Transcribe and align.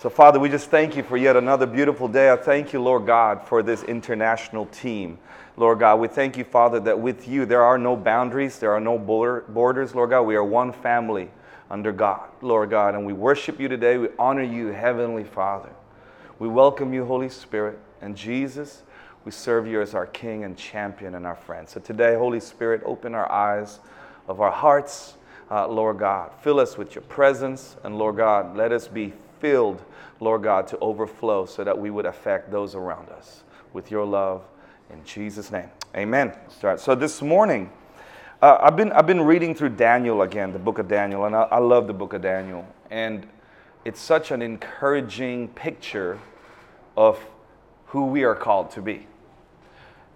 So, 0.00 0.08
Father, 0.08 0.38
we 0.38 0.48
just 0.48 0.70
thank 0.70 0.94
you 0.94 1.02
for 1.02 1.16
yet 1.16 1.34
another 1.34 1.66
beautiful 1.66 2.06
day. 2.06 2.30
I 2.30 2.36
thank 2.36 2.72
you, 2.72 2.80
Lord 2.80 3.04
God, 3.04 3.42
for 3.42 3.64
this 3.64 3.82
international 3.82 4.66
team. 4.66 5.18
Lord 5.56 5.80
God, 5.80 5.98
we 5.98 6.06
thank 6.06 6.36
you, 6.36 6.44
Father, 6.44 6.78
that 6.78 7.00
with 7.00 7.26
you 7.26 7.44
there 7.44 7.64
are 7.64 7.78
no 7.78 7.96
boundaries, 7.96 8.60
there 8.60 8.70
are 8.70 8.80
no 8.80 8.96
borders, 8.96 9.96
Lord 9.96 10.10
God. 10.10 10.22
We 10.22 10.36
are 10.36 10.44
one 10.44 10.70
family 10.70 11.30
under 11.68 11.90
God, 11.90 12.28
Lord 12.42 12.70
God, 12.70 12.94
and 12.94 13.06
we 13.06 13.12
worship 13.12 13.58
you 13.58 13.66
today. 13.66 13.98
We 13.98 14.06
honor 14.20 14.44
you, 14.44 14.68
Heavenly 14.68 15.24
Father. 15.24 15.70
We 16.38 16.46
welcome 16.46 16.94
you, 16.94 17.04
Holy 17.04 17.28
Spirit, 17.28 17.80
and 18.00 18.16
Jesus. 18.16 18.84
We 19.24 19.32
serve 19.32 19.66
you 19.66 19.82
as 19.82 19.96
our 19.96 20.06
King 20.06 20.44
and 20.44 20.56
champion 20.56 21.16
and 21.16 21.26
our 21.26 21.34
friend. 21.34 21.68
So 21.68 21.80
today, 21.80 22.14
Holy 22.14 22.38
Spirit, 22.38 22.82
open 22.84 23.16
our 23.16 23.28
eyes 23.32 23.80
of 24.28 24.40
our 24.40 24.52
hearts, 24.52 25.14
uh, 25.50 25.66
Lord 25.66 25.98
God. 25.98 26.30
Fill 26.40 26.60
us 26.60 26.78
with 26.78 26.94
your 26.94 27.02
presence, 27.02 27.74
and 27.82 27.98
Lord 27.98 28.16
God, 28.16 28.56
let 28.56 28.70
us 28.70 28.86
be 28.86 29.12
filled, 29.40 29.82
Lord 30.20 30.42
God, 30.42 30.66
to 30.68 30.78
overflow 30.78 31.46
so 31.46 31.64
that 31.64 31.78
we 31.78 31.90
would 31.90 32.06
affect 32.06 32.50
those 32.50 32.74
around 32.74 33.08
us 33.10 33.42
with 33.72 33.90
your 33.90 34.04
love. 34.04 34.44
In 34.90 35.04
Jesus' 35.04 35.50
name, 35.50 35.68
amen. 35.96 36.32
Start. 36.48 36.80
So 36.80 36.94
this 36.94 37.20
morning, 37.22 37.70
uh, 38.40 38.58
I've, 38.60 38.76
been, 38.76 38.92
I've 38.92 39.06
been 39.06 39.20
reading 39.20 39.54
through 39.54 39.70
Daniel 39.70 40.22
again, 40.22 40.52
the 40.52 40.58
book 40.58 40.78
of 40.78 40.88
Daniel, 40.88 41.24
and 41.24 41.34
I, 41.34 41.42
I 41.42 41.58
love 41.58 41.86
the 41.86 41.94
book 41.94 42.12
of 42.12 42.22
Daniel. 42.22 42.66
And 42.90 43.26
it's 43.84 44.00
such 44.00 44.30
an 44.30 44.42
encouraging 44.42 45.48
picture 45.48 46.18
of 46.96 47.18
who 47.86 48.06
we 48.06 48.24
are 48.24 48.34
called 48.34 48.70
to 48.72 48.82
be. 48.82 49.06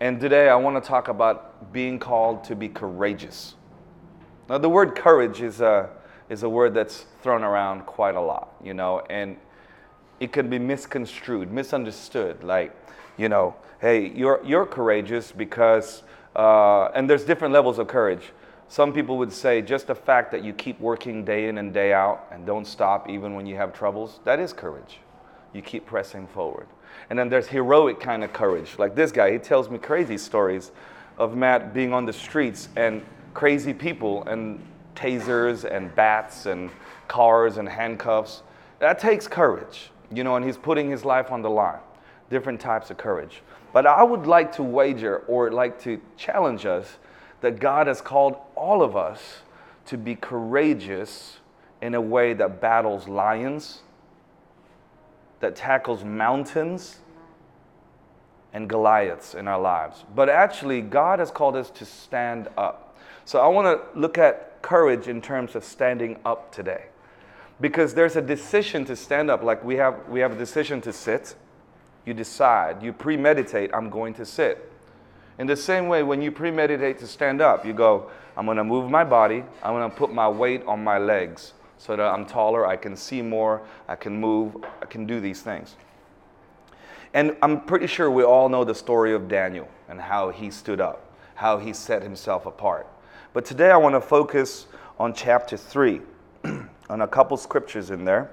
And 0.00 0.20
today 0.20 0.48
I 0.48 0.56
want 0.56 0.82
to 0.82 0.86
talk 0.86 1.08
about 1.08 1.72
being 1.72 1.98
called 1.98 2.44
to 2.44 2.56
be 2.56 2.68
courageous. 2.68 3.54
Now, 4.48 4.58
the 4.58 4.68
word 4.68 4.96
courage 4.96 5.40
is 5.40 5.60
a, 5.60 5.88
is 6.32 6.42
a 6.44 6.48
word 6.48 6.72
that's 6.72 7.04
thrown 7.20 7.44
around 7.44 7.84
quite 7.84 8.14
a 8.14 8.20
lot, 8.20 8.54
you 8.64 8.72
know, 8.72 9.02
and 9.10 9.36
it 10.18 10.32
can 10.32 10.48
be 10.48 10.58
misconstrued, 10.58 11.52
misunderstood. 11.52 12.42
Like, 12.42 12.74
you 13.18 13.28
know, 13.28 13.54
hey, 13.82 14.08
you're, 14.08 14.40
you're 14.42 14.64
courageous 14.64 15.30
because, 15.30 16.02
uh, 16.34 16.84
and 16.94 17.08
there's 17.08 17.24
different 17.24 17.52
levels 17.52 17.78
of 17.78 17.86
courage. 17.86 18.32
Some 18.68 18.94
people 18.94 19.18
would 19.18 19.30
say 19.30 19.60
just 19.60 19.88
the 19.88 19.94
fact 19.94 20.30
that 20.32 20.42
you 20.42 20.54
keep 20.54 20.80
working 20.80 21.22
day 21.22 21.48
in 21.48 21.58
and 21.58 21.74
day 21.74 21.92
out 21.92 22.26
and 22.32 22.46
don't 22.46 22.66
stop 22.66 23.10
even 23.10 23.34
when 23.34 23.44
you 23.44 23.56
have 23.56 23.74
troubles, 23.74 24.20
that 24.24 24.40
is 24.40 24.54
courage. 24.54 25.00
You 25.52 25.60
keep 25.60 25.84
pressing 25.84 26.26
forward. 26.28 26.66
And 27.10 27.18
then 27.18 27.28
there's 27.28 27.48
heroic 27.48 28.00
kind 28.00 28.24
of 28.24 28.32
courage. 28.32 28.78
Like 28.78 28.94
this 28.94 29.12
guy, 29.12 29.32
he 29.32 29.38
tells 29.38 29.68
me 29.68 29.76
crazy 29.76 30.16
stories 30.16 30.72
of 31.18 31.36
Matt 31.36 31.74
being 31.74 31.92
on 31.92 32.06
the 32.06 32.12
streets 32.14 32.70
and 32.74 33.04
crazy 33.34 33.74
people 33.74 34.24
and 34.24 34.58
tasers 34.94 35.64
and 35.64 35.94
bats 35.94 36.46
and 36.46 36.70
cars 37.08 37.56
and 37.56 37.68
handcuffs. 37.68 38.42
That 38.78 38.98
takes 38.98 39.28
courage, 39.28 39.90
you 40.10 40.24
know, 40.24 40.36
and 40.36 40.44
he's 40.44 40.56
putting 40.56 40.90
his 40.90 41.04
life 41.04 41.30
on 41.30 41.42
the 41.42 41.50
line. 41.50 41.80
Different 42.30 42.60
types 42.60 42.90
of 42.90 42.96
courage. 42.96 43.42
But 43.72 43.86
I 43.86 44.02
would 44.02 44.26
like 44.26 44.52
to 44.56 44.62
wager 44.62 45.18
or 45.26 45.50
like 45.50 45.80
to 45.82 46.00
challenge 46.16 46.66
us 46.66 46.98
that 47.40 47.58
God 47.58 47.86
has 47.86 48.00
called 48.00 48.36
all 48.54 48.82
of 48.82 48.96
us 48.96 49.42
to 49.86 49.98
be 49.98 50.14
courageous 50.14 51.38
in 51.80 51.94
a 51.94 52.00
way 52.00 52.32
that 52.34 52.60
battles 52.60 53.08
lions, 53.08 53.80
that 55.40 55.56
tackles 55.56 56.04
mountains 56.04 57.00
and 58.52 58.68
Goliaths 58.68 59.34
in 59.34 59.48
our 59.48 59.60
lives. 59.60 60.04
But 60.14 60.28
actually, 60.28 60.82
God 60.82 61.18
has 61.18 61.30
called 61.30 61.56
us 61.56 61.70
to 61.70 61.84
stand 61.84 62.48
up. 62.56 62.96
So 63.24 63.40
I 63.40 63.48
want 63.48 63.66
to 63.66 63.98
look 63.98 64.18
at 64.18 64.51
courage 64.62 65.08
in 65.08 65.20
terms 65.20 65.54
of 65.54 65.64
standing 65.64 66.18
up 66.24 66.52
today. 66.52 66.86
Because 67.60 67.94
there's 67.94 68.16
a 68.16 68.22
decision 68.22 68.84
to 68.86 68.96
stand 68.96 69.30
up. 69.30 69.42
Like 69.42 69.62
we 69.62 69.76
have, 69.76 70.08
we 70.08 70.20
have 70.20 70.32
a 70.32 70.38
decision 70.38 70.80
to 70.82 70.92
sit. 70.92 71.34
You 72.04 72.14
decide, 72.14 72.82
you 72.82 72.92
premeditate, 72.92 73.70
I'm 73.72 73.90
going 73.90 74.14
to 74.14 74.26
sit. 74.26 74.70
In 75.38 75.46
the 75.46 75.56
same 75.56 75.88
way, 75.88 76.02
when 76.02 76.20
you 76.20 76.32
premeditate 76.32 76.98
to 76.98 77.06
stand 77.06 77.40
up, 77.40 77.64
you 77.64 77.72
go, 77.72 78.10
I'm 78.36 78.44
going 78.46 78.56
to 78.56 78.64
move 78.64 78.90
my 78.90 79.04
body, 79.04 79.44
I'm 79.62 79.74
going 79.74 79.88
to 79.90 79.96
put 79.96 80.12
my 80.12 80.28
weight 80.28 80.64
on 80.66 80.82
my 80.82 80.98
legs 80.98 81.52
so 81.78 81.96
that 81.96 82.02
I'm 82.02 82.26
taller, 82.26 82.66
I 82.66 82.76
can 82.76 82.96
see 82.96 83.22
more, 83.22 83.62
I 83.88 83.96
can 83.96 84.20
move, 84.20 84.56
I 84.80 84.86
can 84.86 85.06
do 85.06 85.20
these 85.20 85.42
things. 85.42 85.76
And 87.14 87.36
I'm 87.42 87.60
pretty 87.60 87.86
sure 87.86 88.10
we 88.10 88.22
all 88.22 88.48
know 88.48 88.64
the 88.64 88.74
story 88.74 89.14
of 89.14 89.28
Daniel 89.28 89.68
and 89.88 90.00
how 90.00 90.30
he 90.30 90.50
stood 90.50 90.80
up, 90.80 91.12
how 91.34 91.58
he 91.58 91.72
set 91.72 92.02
himself 92.02 92.46
apart. 92.46 92.86
But 93.32 93.46
today 93.46 93.70
I 93.70 93.78
want 93.78 93.94
to 93.94 94.00
focus 94.00 94.66
on 94.98 95.14
chapter 95.14 95.56
3, 95.56 96.02
on 96.44 97.00
a 97.00 97.08
couple 97.08 97.36
scriptures 97.38 97.90
in 97.90 98.04
there, 98.04 98.30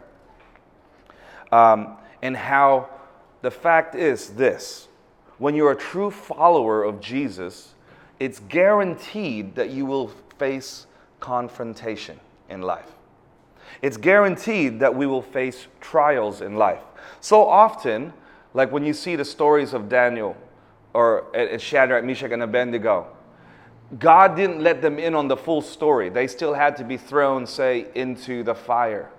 um, 1.53 1.95
and 2.21 2.35
how 2.35 2.89
the 3.41 3.49
fact 3.49 3.95
is 3.95 4.31
this 4.31 4.89
when 5.37 5.55
you're 5.55 5.71
a 5.71 5.75
true 5.75 6.11
follower 6.11 6.83
of 6.83 6.99
Jesus, 6.99 7.75
it's 8.19 8.39
guaranteed 8.49 9.55
that 9.55 9.69
you 9.69 9.85
will 9.85 10.09
face 10.37 10.85
confrontation 11.21 12.19
in 12.49 12.61
life. 12.61 12.91
It's 13.81 13.95
guaranteed 13.95 14.81
that 14.81 14.93
we 14.93 15.05
will 15.05 15.21
face 15.21 15.67
trials 15.79 16.41
in 16.41 16.57
life. 16.57 16.83
So 17.21 17.47
often, 17.47 18.11
like 18.53 18.69
when 18.73 18.85
you 18.85 18.93
see 18.93 19.15
the 19.15 19.23
stories 19.23 19.73
of 19.73 19.87
Daniel 19.87 20.35
or 20.93 21.27
Shadrach, 21.57 22.03
Meshach, 22.03 22.31
and 22.31 22.43
Abednego, 22.43 23.07
God 23.97 24.35
didn't 24.35 24.61
let 24.61 24.81
them 24.81 24.99
in 24.99 25.15
on 25.15 25.27
the 25.27 25.37
full 25.37 25.61
story. 25.61 26.09
They 26.09 26.27
still 26.27 26.53
had 26.53 26.77
to 26.77 26.83
be 26.83 26.97
thrown, 26.97 27.47
say, 27.47 27.87
into 27.95 28.43
the 28.43 28.53
fire. 28.53 29.09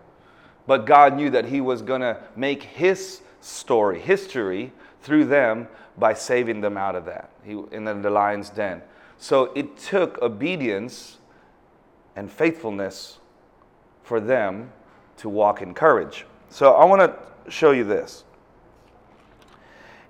But 0.66 0.86
God 0.86 1.16
knew 1.16 1.31
that 1.31 1.47
He 1.47 1.60
was 1.60 1.82
going 1.82 2.03
to 2.03 2.19
make 2.36 2.62
His 2.62 3.22
story, 3.41 3.98
history, 3.98 4.72
through 5.03 5.25
them 5.25 5.66
by 5.98 6.14
saving 6.14 6.60
them 6.60 6.76
out 6.76 6.94
of 6.94 7.04
that 7.06 7.30
he, 7.44 7.60
in 7.72 7.84
the 7.84 8.10
lion's 8.10 8.50
den. 8.50 8.82
So 9.19 9.53
it 9.54 9.76
took 9.76 10.20
obedience 10.22 11.19
and 12.16 12.30
faithfulness 12.30 13.19
for 14.03 14.20
them 14.20 14.72
to 15.19 15.28
walk 15.28 15.62
in 15.62 15.75
courage. 15.75 16.26
So 16.48 16.72
I 16.72 16.84
want 16.84 17.00
to 17.03 17.50
show 17.50 17.70
you 17.70 17.84
this. 17.84 18.25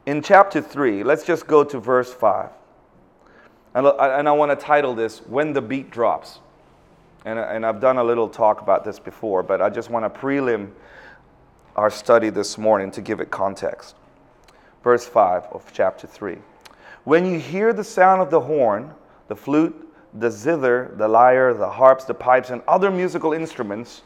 In 0.07 0.23
chapter 0.23 0.61
3, 0.63 1.03
let's 1.03 1.25
just 1.25 1.47
go 1.47 1.65
to 1.65 1.79
verse 1.79 2.13
5. 2.13 2.51
And, 3.75 3.87
I 3.87 4.33
want 4.33 4.51
to 4.51 4.57
title 4.57 4.95
this 4.95 5.19
When 5.21 5.53
the 5.53 5.63
Beat 5.63 5.91
Drops. 5.91 6.41
And 7.25 7.67
I've 7.67 7.81
done 7.81 7.99
a 7.99 8.05
little 8.05 8.29
talk 8.29 8.63
about 8.63 8.85
this 8.85 8.99
before, 8.99 9.43
but 9.43 9.61
I 9.61 9.69
just 9.69 9.91
want 9.91 10.13
to 10.13 10.21
prelim 10.21 10.71
our 11.77 11.91
study 11.91 12.31
this 12.31 12.59
morning 12.59 12.91
to 12.93 13.01
give 13.01 13.21
it 13.21 13.31
context. 13.31 13.95
Verse 14.83 15.07
5 15.07 15.45
of 15.53 15.71
chapter 15.73 16.07
3. 16.07 16.39
When 17.05 17.25
you 17.25 17.39
hear 17.39 17.73
the 17.73 17.85
sound 17.85 18.21
of 18.23 18.31
the 18.31 18.41
horn, 18.41 18.93
the 19.29 19.37
flute, 19.37 19.89
the 20.15 20.31
zither, 20.31 20.93
the 20.97 21.07
lyre, 21.07 21.55
the 21.55 21.71
harps, 21.71 22.05
the 22.05 22.15
pipes, 22.15 22.51
and 22.51 22.63
other 22.67 22.91
musical 22.91 23.33
instruments, 23.33 24.03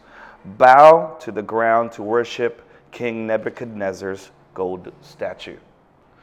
bow 0.58 1.16
to 1.20 1.32
the 1.32 1.42
ground 1.42 1.90
to 1.92 2.02
worship 2.02 2.68
King 2.90 3.26
Nebuchadnezzar's 3.26 4.30
gold 4.52 4.92
statue. 5.00 5.56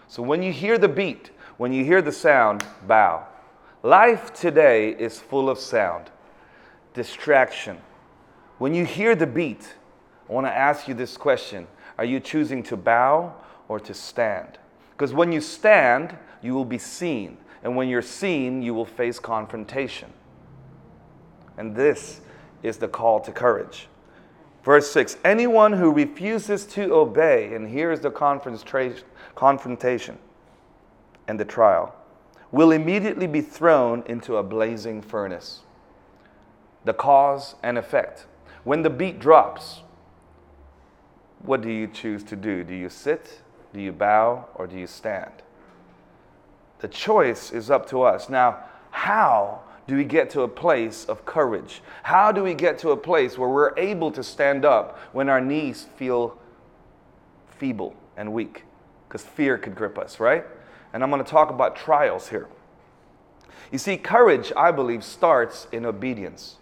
So 0.08 0.22
when 0.22 0.44
you 0.44 0.52
hear 0.52 0.78
the 0.78 0.88
beat, 0.88 1.31
when 1.58 1.73
you 1.73 1.84
hear 1.84 2.02
the 2.02 2.12
sound, 2.12 2.63
bow. 2.88 3.25
Life 3.84 4.34
today 4.34 4.92
is 4.92 5.19
full 5.19 5.50
of 5.50 5.58
sound, 5.58 6.12
distraction. 6.94 7.80
When 8.59 8.75
you 8.75 8.86
hear 8.86 9.16
the 9.16 9.25
beat, 9.25 9.74
I 10.30 10.34
want 10.34 10.46
to 10.46 10.56
ask 10.56 10.88
you 10.88 10.94
this 10.94 11.18
question 11.18 11.66
Are 11.97 12.06
you 12.06 12.20
choosing 12.20 12.62
to 12.64 12.78
bow 12.78 13.34
or 13.68 13.80
to 13.80 13.96
stand? 13.96 14.59
Because 14.91 15.16
when 15.16 15.31
you 15.31 15.41
stand, 15.41 16.16
you 16.44 16.53
will 16.53 16.66
be 16.66 16.78
seen. 16.78 17.38
And 17.64 17.75
when 17.75 17.90
you're 17.90 18.03
seen, 18.03 18.62
you 18.62 18.75
will 18.75 18.86
face 18.86 19.18
confrontation. 19.18 20.14
And 21.58 21.75
this 21.75 22.22
is 22.62 22.78
the 22.78 22.88
call 22.88 23.20
to 23.22 23.31
courage. 23.31 23.88
Verse 24.64 24.91
6 24.91 25.18
Anyone 25.25 25.74
who 25.74 25.91
refuses 25.91 26.68
to 26.68 26.94
obey, 26.94 27.55
and 27.55 27.67
here's 27.67 28.00
the 28.00 28.11
confrontation 28.11 30.20
and 31.28 31.40
the 31.40 31.46
trial 31.46 31.96
will 32.52 32.72
immediately 32.72 33.28
be 33.28 33.42
thrown 33.42 34.03
into 34.08 34.38
a 34.38 34.44
blazing 34.44 35.02
furnace. 35.02 35.62
The 36.84 36.94
cause 36.94 37.56
and 37.64 37.78
effect. 37.78 38.26
When 38.64 38.84
the 38.84 38.90
beat 38.90 39.20
drops, 39.20 39.82
what 41.44 41.62
do 41.62 41.70
you 41.70 41.88
choose 41.88 42.24
to 42.26 42.36
do? 42.36 42.64
Do 42.64 42.74
you 42.74 42.90
sit, 42.90 43.42
do 43.74 43.80
you 43.80 43.92
bow, 43.92 44.48
or 44.56 44.68
do 44.68 44.78
you 44.78 44.88
stand? 44.88 45.32
The 46.80 46.88
choice 46.88 47.52
is 47.52 47.72
up 47.72 47.88
to 47.90 48.02
us. 48.02 48.30
Now, 48.30 48.64
how 48.90 49.62
do 49.88 49.96
we 49.96 50.03
get 50.03 50.30
to 50.32 50.42
a 50.42 50.48
place 50.48 51.06
of 51.06 51.26
courage? 51.26 51.82
How 52.03 52.32
do 52.32 52.44
we 52.44 52.53
get 52.53 52.78
to 52.80 52.92
a 52.92 52.98
place 52.98 53.38
where 53.38 53.50
we're 53.50 53.78
able 53.78 54.12
to 54.12 54.24
stand 54.24 54.66
up 54.66 54.98
when 55.12 55.30
our 55.30 55.42
knees 55.42 55.88
feel 55.96 56.38
feeble 57.58 57.96
and 58.18 58.34
weak? 58.34 58.66
Because 59.08 59.24
fear 59.24 59.58
could 59.58 59.76
grip 59.76 59.98
us, 59.98 60.20
right? 60.20 60.46
And 60.93 61.03
I'm 61.03 61.09
going 61.09 61.23
to 61.23 61.29
talk 61.29 61.49
about 61.49 61.76
trials 61.76 62.29
here. 62.29 62.47
You 63.72 63.78
see, 63.78 63.97
courage, 63.97 64.52
I 64.58 64.72
believe, 64.72 65.03
starts 65.03 65.67
in 65.72 65.85
obedience. 65.85 66.58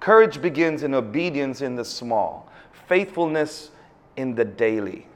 Courage 0.00 0.40
begins 0.40 0.82
in 0.82 0.94
obedience 0.94 1.60
in 1.60 1.76
the 1.76 1.84
small, 1.84 2.50
faithfulness 2.88 3.70
in 4.16 4.34
the 4.34 4.44
daily. 4.44 5.06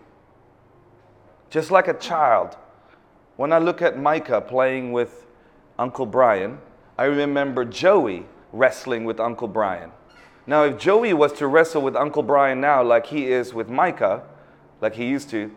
Just 1.50 1.70
like 1.70 1.88
a 1.88 1.94
child, 1.94 2.56
when 3.36 3.52
I 3.52 3.58
look 3.58 3.82
at 3.82 3.98
Micah 3.98 4.40
playing 4.40 4.92
with 4.92 5.26
Uncle 5.78 6.06
Brian, 6.06 6.58
I 6.98 7.04
remember 7.04 7.64
Joey 7.64 8.26
wrestling 8.52 9.04
with 9.04 9.20
Uncle 9.20 9.48
Brian. 9.48 9.90
Now, 10.46 10.64
if 10.64 10.78
Joey 10.78 11.12
was 11.12 11.32
to 11.34 11.46
wrestle 11.46 11.82
with 11.82 11.96
Uncle 11.96 12.22
Brian 12.22 12.60
now, 12.60 12.82
like 12.82 13.06
he 13.06 13.26
is 13.26 13.52
with 13.52 13.68
Micah, 13.68 14.22
like 14.80 14.94
he 14.94 15.06
used 15.06 15.28
to, 15.30 15.50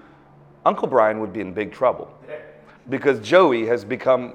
Uncle 0.66 0.88
Brian 0.88 1.20
would 1.20 1.34
be 1.34 1.42
in 1.42 1.54
big 1.54 1.72
trouble 1.72 2.14
because 2.90 3.20
Joey 3.20 3.66
has 3.68 3.86
become 3.86 4.34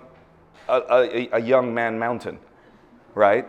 a, 0.69 0.83
a, 0.91 1.29
a 1.33 1.41
young 1.41 1.75
man 1.75 1.99
mountain, 1.99 2.39
right? 3.15 3.47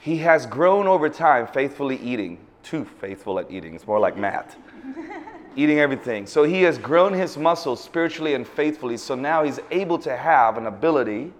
He 0.00 0.16
has 0.18 0.46
grown 0.46 0.86
over 0.86 1.08
time 1.08 1.46
faithfully 1.46 1.96
eating, 1.96 2.38
too 2.62 2.84
faithful 2.84 3.38
at 3.38 3.50
eating. 3.50 3.74
It's 3.74 3.86
more 3.86 3.98
like 3.98 4.16
Matt. 4.16 4.56
eating 5.56 5.80
everything. 5.80 6.26
So 6.26 6.44
he 6.44 6.62
has 6.62 6.78
grown 6.78 7.12
his 7.12 7.36
muscles 7.36 7.82
spiritually 7.82 8.34
and 8.34 8.46
faithfully. 8.46 8.96
So 8.96 9.14
now 9.14 9.42
he's 9.42 9.58
able 9.70 9.98
to 10.00 10.16
have 10.16 10.56
an 10.56 10.66
ability 10.66 11.32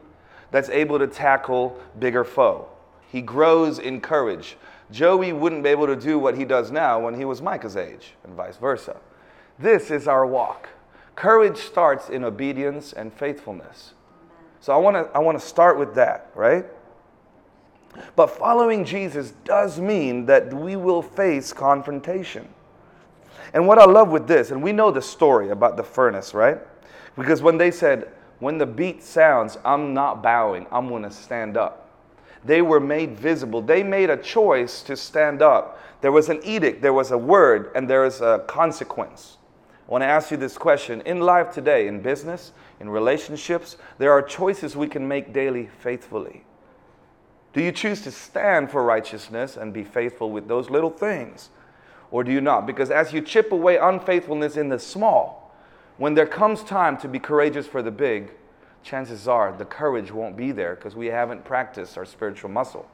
that's 0.51 0.69
able 0.71 0.99
to 0.99 1.07
tackle 1.07 1.79
bigger 1.99 2.25
foe. 2.25 2.69
He 3.11 3.23
grows 3.23 3.79
in 3.79 4.01
courage. 4.01 4.57
Joey 4.91 5.33
wouldn't 5.33 5.63
be 5.63 5.69
able 5.69 5.87
to 5.87 5.97
do 5.97 6.19
what 6.19 6.37
he 6.37 6.45
does 6.45 6.71
now 6.71 6.99
when 6.99 7.15
he 7.15 7.25
was 7.25 7.41
Micah's 7.43 7.77
age, 7.77 8.15
and 8.25 8.35
vice 8.35 8.57
versa. 8.57 8.97
This 9.59 9.91
is 9.91 10.07
our 10.07 10.27
walk. 10.27 10.69
Courage 11.17 11.59
starts 11.59 12.09
in 12.11 12.25
obedience 12.25 12.93
and 12.93 13.13
faithfulness. 13.13 13.95
So 14.61 14.73
I 14.73 14.77
want 14.77 14.95
to 14.97 15.11
I 15.17 15.19
want 15.19 15.41
to 15.41 15.45
start 15.45 15.79
with 15.79 15.95
that, 15.95 16.31
right? 16.35 16.65
But 18.15 18.29
following 18.29 18.85
Jesus 18.85 19.33
does 19.45 19.81
mean 19.81 20.27
that 20.27 20.53
we 20.53 20.77
will 20.77 21.03
face 21.03 21.53
confrontation. 21.53 22.49
And 23.55 23.67
what 23.67 23.79
I 23.79 23.85
love 23.85 24.11
with 24.11 24.29
this, 24.29 24.51
and 24.51 24.63
we 24.63 24.73
know 24.73 24.91
the 24.91 25.03
story 25.03 25.51
about 25.51 25.77
the 25.77 25.83
furnace, 25.83 26.35
right? 26.35 26.59
Because 27.17 27.43
when 27.43 27.57
they 27.57 27.71
said, 27.71 28.13
when 28.41 28.59
the 28.59 28.67
beat 28.67 29.03
sounds, 29.03 29.59
I'm 29.65 29.95
not 29.95 30.23
bowing, 30.23 30.67
I'm 30.71 30.89
going 30.89 31.03
to 31.03 31.11
stand 31.11 31.57
up. 31.57 31.89
They 32.45 32.63
were 32.63 32.79
made 32.79 33.19
visible. 33.19 33.63
They 33.63 33.83
made 33.83 34.11
a 34.11 34.17
choice 34.17 34.83
to 34.83 34.97
stand 34.97 35.43
up. 35.43 35.81
There 36.01 36.13
was 36.13 36.29
an 36.29 36.41
edict, 36.45 36.83
there 36.83 36.93
was 36.93 37.11
a 37.11 37.19
word, 37.19 37.73
and 37.75 37.91
there 37.91 38.05
is 38.05 38.21
a 38.21 38.45
consequence. 38.47 39.38
I 39.89 39.91
want 39.91 40.03
to 40.03 40.07
ask 40.07 40.31
you 40.31 40.37
this 40.37 40.59
question. 40.59 41.01
In 41.07 41.21
life 41.21 41.51
today, 41.51 41.89
in 41.89 42.03
business, 42.03 42.53
in 42.79 42.91
relationships, 42.91 43.79
there 43.97 44.13
are 44.13 44.21
choices 44.21 44.77
we 44.77 44.87
can 44.87 45.09
make 45.09 45.33
daily 45.33 45.67
faithfully. 45.81 46.45
Do 47.55 47.63
you 47.63 47.73
choose 47.73 48.03
to 48.03 48.11
stand 48.11 48.71
for 48.71 48.85
righteousness 48.85 49.57
and 49.57 49.73
be 49.73 49.85
faithful 49.85 50.31
with 50.31 50.47
those 50.47 50.69
little 50.69 50.91
things? 50.91 51.49
Or 52.11 52.23
do 52.23 52.31
you 52.31 52.43
not? 52.43 52.67
Because 52.67 52.91
as 52.91 53.15
you 53.15 53.23
chip 53.23 53.51
away 53.51 53.79
unfaithfulness 53.79 54.59
in 54.59 54.69
the 54.69 54.79
small, 54.79 55.55
when 55.97 56.13
there 56.13 56.27
comes 56.27 56.63
time 56.63 56.99
to 56.99 57.09
be 57.09 57.19
courageous 57.19 57.67
for 57.67 57.83
the 57.83 57.91
big, 57.91 58.33
chances 58.83 59.27
are 59.27 59.53
the 59.57 59.65
courage 59.65 60.13
won't 60.13 60.37
be 60.37 60.53
there 60.53 60.75
because 60.75 60.97
we 60.97 61.07
haven't 61.07 61.45
practiced 61.45 61.97
our 61.97 62.05
spiritual 62.05 62.51
muscle. 62.51 62.89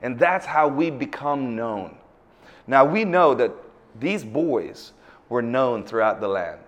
And 0.00 0.18
that's 0.18 0.46
how 0.46 0.66
we 0.66 0.90
become 0.90 1.54
known. 1.54 1.98
Now, 2.66 2.86
we 2.86 3.04
know 3.04 3.34
that 3.34 3.52
these 3.98 4.24
boys 4.24 4.92
were 5.28 5.42
known 5.42 5.84
throughout 5.84 6.20
the 6.20 6.28
land. 6.28 6.60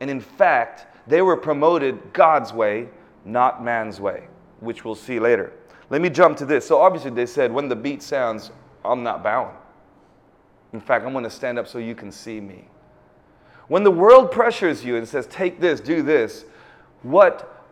And 0.00 0.10
in 0.10 0.20
fact, 0.20 0.86
they 1.06 1.22
were 1.22 1.36
promoted 1.36 2.12
God's 2.12 2.52
way, 2.52 2.88
not 3.24 3.64
man's 3.64 4.00
way, 4.00 4.24
which 4.60 4.84
we'll 4.84 4.94
see 4.94 5.18
later. 5.18 5.52
Let 5.90 6.00
me 6.00 6.10
jump 6.10 6.36
to 6.38 6.46
this. 6.46 6.66
So, 6.66 6.80
obviously, 6.80 7.10
they 7.10 7.26
said, 7.26 7.52
when 7.52 7.68
the 7.68 7.76
beat 7.76 8.02
sounds, 8.02 8.50
I'm 8.84 9.02
not 9.02 9.22
bowing. 9.22 9.54
In 10.72 10.80
fact, 10.80 11.04
I'm 11.04 11.12
going 11.12 11.24
to 11.24 11.30
stand 11.30 11.58
up 11.58 11.68
so 11.68 11.78
you 11.78 11.94
can 11.94 12.10
see 12.10 12.40
me. 12.40 12.64
When 13.68 13.84
the 13.84 13.90
world 13.90 14.30
pressures 14.30 14.84
you 14.84 14.96
and 14.96 15.08
says, 15.08 15.26
take 15.26 15.60
this, 15.60 15.80
do 15.80 16.02
this, 16.02 16.44
what 17.02 17.64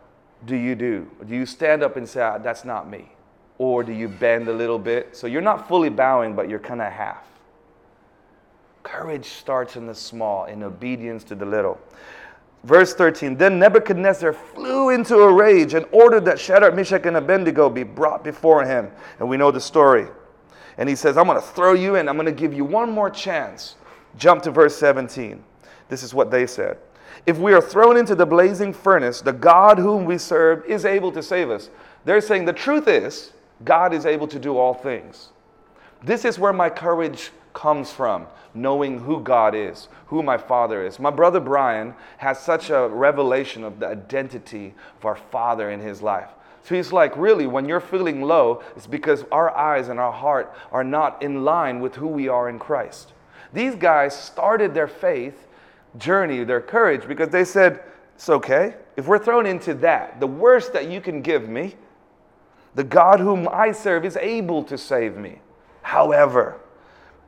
do 0.45 0.55
you 0.55 0.75
do? 0.75 1.09
Do 1.25 1.35
you 1.35 1.45
stand 1.45 1.83
up 1.83 1.97
and 1.97 2.07
say, 2.07 2.21
ah, 2.21 2.37
that's 2.37 2.65
not 2.65 2.89
me? 2.89 3.11
Or 3.57 3.83
do 3.83 3.91
you 3.91 4.07
bend 4.07 4.47
a 4.47 4.53
little 4.53 4.79
bit? 4.79 5.15
So 5.15 5.27
you're 5.27 5.41
not 5.41 5.67
fully 5.67 5.89
bowing, 5.89 6.35
but 6.35 6.49
you're 6.49 6.59
kind 6.59 6.81
of 6.81 6.91
half. 6.91 7.27
Courage 8.83 9.25
starts 9.25 9.75
in 9.75 9.87
the 9.87 9.95
small, 9.95 10.45
in 10.45 10.61
obedience 10.61 11.23
to 11.25 11.35
the 11.35 11.45
little. 11.45 11.79
Verse 12.63 12.93
13 12.93 13.37
Then 13.37 13.59
Nebuchadnezzar 13.59 14.33
flew 14.33 14.89
into 14.89 15.17
a 15.17 15.33
rage 15.33 15.73
and 15.73 15.85
ordered 15.91 16.25
that 16.25 16.39
Shadrach, 16.39 16.75
Meshach, 16.75 17.05
and 17.05 17.17
Abednego 17.17 17.69
be 17.69 17.83
brought 17.83 18.23
before 18.23 18.65
him. 18.65 18.91
And 19.19 19.29
we 19.29 19.37
know 19.37 19.51
the 19.51 19.61
story. 19.61 20.07
And 20.77 20.89
he 20.89 20.95
says, 20.95 21.17
I'm 21.17 21.27
going 21.27 21.39
to 21.39 21.47
throw 21.47 21.73
you 21.73 21.95
in. 21.95 22.09
I'm 22.09 22.15
going 22.15 22.25
to 22.25 22.31
give 22.31 22.53
you 22.53 22.65
one 22.65 22.91
more 22.91 23.09
chance. 23.09 23.75
Jump 24.17 24.43
to 24.43 24.51
verse 24.51 24.75
17. 24.75 25.43
This 25.89 26.03
is 26.03 26.13
what 26.13 26.31
they 26.31 26.47
said. 26.47 26.77
If 27.25 27.37
we 27.37 27.53
are 27.53 27.61
thrown 27.61 27.95
into 27.95 28.15
the 28.15 28.25
blazing 28.25 28.73
furnace, 28.73 29.21
the 29.21 29.33
God 29.33 29.77
whom 29.77 30.05
we 30.05 30.17
serve 30.17 30.65
is 30.65 30.83
able 30.83 31.11
to 31.11 31.21
save 31.21 31.49
us. 31.49 31.69
They're 32.05 32.21
saying 32.21 32.45
the 32.45 32.53
truth 32.53 32.87
is, 32.87 33.31
God 33.63 33.93
is 33.93 34.05
able 34.05 34.27
to 34.27 34.39
do 34.39 34.57
all 34.57 34.73
things. 34.73 35.29
This 36.03 36.25
is 36.25 36.37
where 36.37 36.51
my 36.51 36.69
courage 36.69 37.31
comes 37.53 37.91
from, 37.91 38.27
knowing 38.53 38.99
who 38.99 39.19
God 39.19 39.55
is, 39.55 39.87
who 40.07 40.21
my 40.23 40.37
Father 40.37 40.85
is. 40.85 40.99
My 40.99 41.09
brother 41.09 41.39
Brian 41.39 41.93
has 42.17 42.39
such 42.39 42.69
a 42.69 42.87
revelation 42.87 43.63
of 43.63 43.79
the 43.79 43.87
identity 43.87 44.73
of 44.97 45.05
our 45.05 45.15
Father 45.15 45.69
in 45.71 45.79
his 45.79 46.01
life. 46.01 46.29
So 46.63 46.75
he's 46.75 46.93
like, 46.93 47.17
really, 47.17 47.45
when 47.45 47.67
you're 47.67 47.81
feeling 47.81 48.21
low, 48.21 48.63
it's 48.75 48.87
because 48.87 49.25
our 49.31 49.55
eyes 49.55 49.89
and 49.89 49.99
our 49.99 50.13
heart 50.13 50.55
are 50.71 50.83
not 50.83 51.21
in 51.21 51.43
line 51.43 51.81
with 51.81 51.95
who 51.95 52.07
we 52.07 52.29
are 52.29 52.47
in 52.47 52.57
Christ. 52.57 53.11
These 53.51 53.75
guys 53.75 54.17
started 54.17 54.73
their 54.73 54.87
faith 54.87 55.47
journey, 55.97 56.43
their 56.43 56.61
courage, 56.61 57.07
because 57.07 57.29
they 57.29 57.43
said, 57.43 57.83
it's 58.15 58.29
okay. 58.29 58.75
If 58.95 59.07
we're 59.07 59.19
thrown 59.19 59.45
into 59.45 59.73
that, 59.75 60.19
the 60.19 60.27
worst 60.27 60.73
that 60.73 60.89
you 60.89 61.01
can 61.01 61.21
give 61.21 61.49
me, 61.49 61.75
the 62.75 62.83
God 62.83 63.19
whom 63.19 63.47
I 63.51 63.71
serve 63.71 64.05
is 64.05 64.17
able 64.17 64.63
to 64.63 64.77
save 64.77 65.17
me. 65.17 65.39
However, 65.81 66.59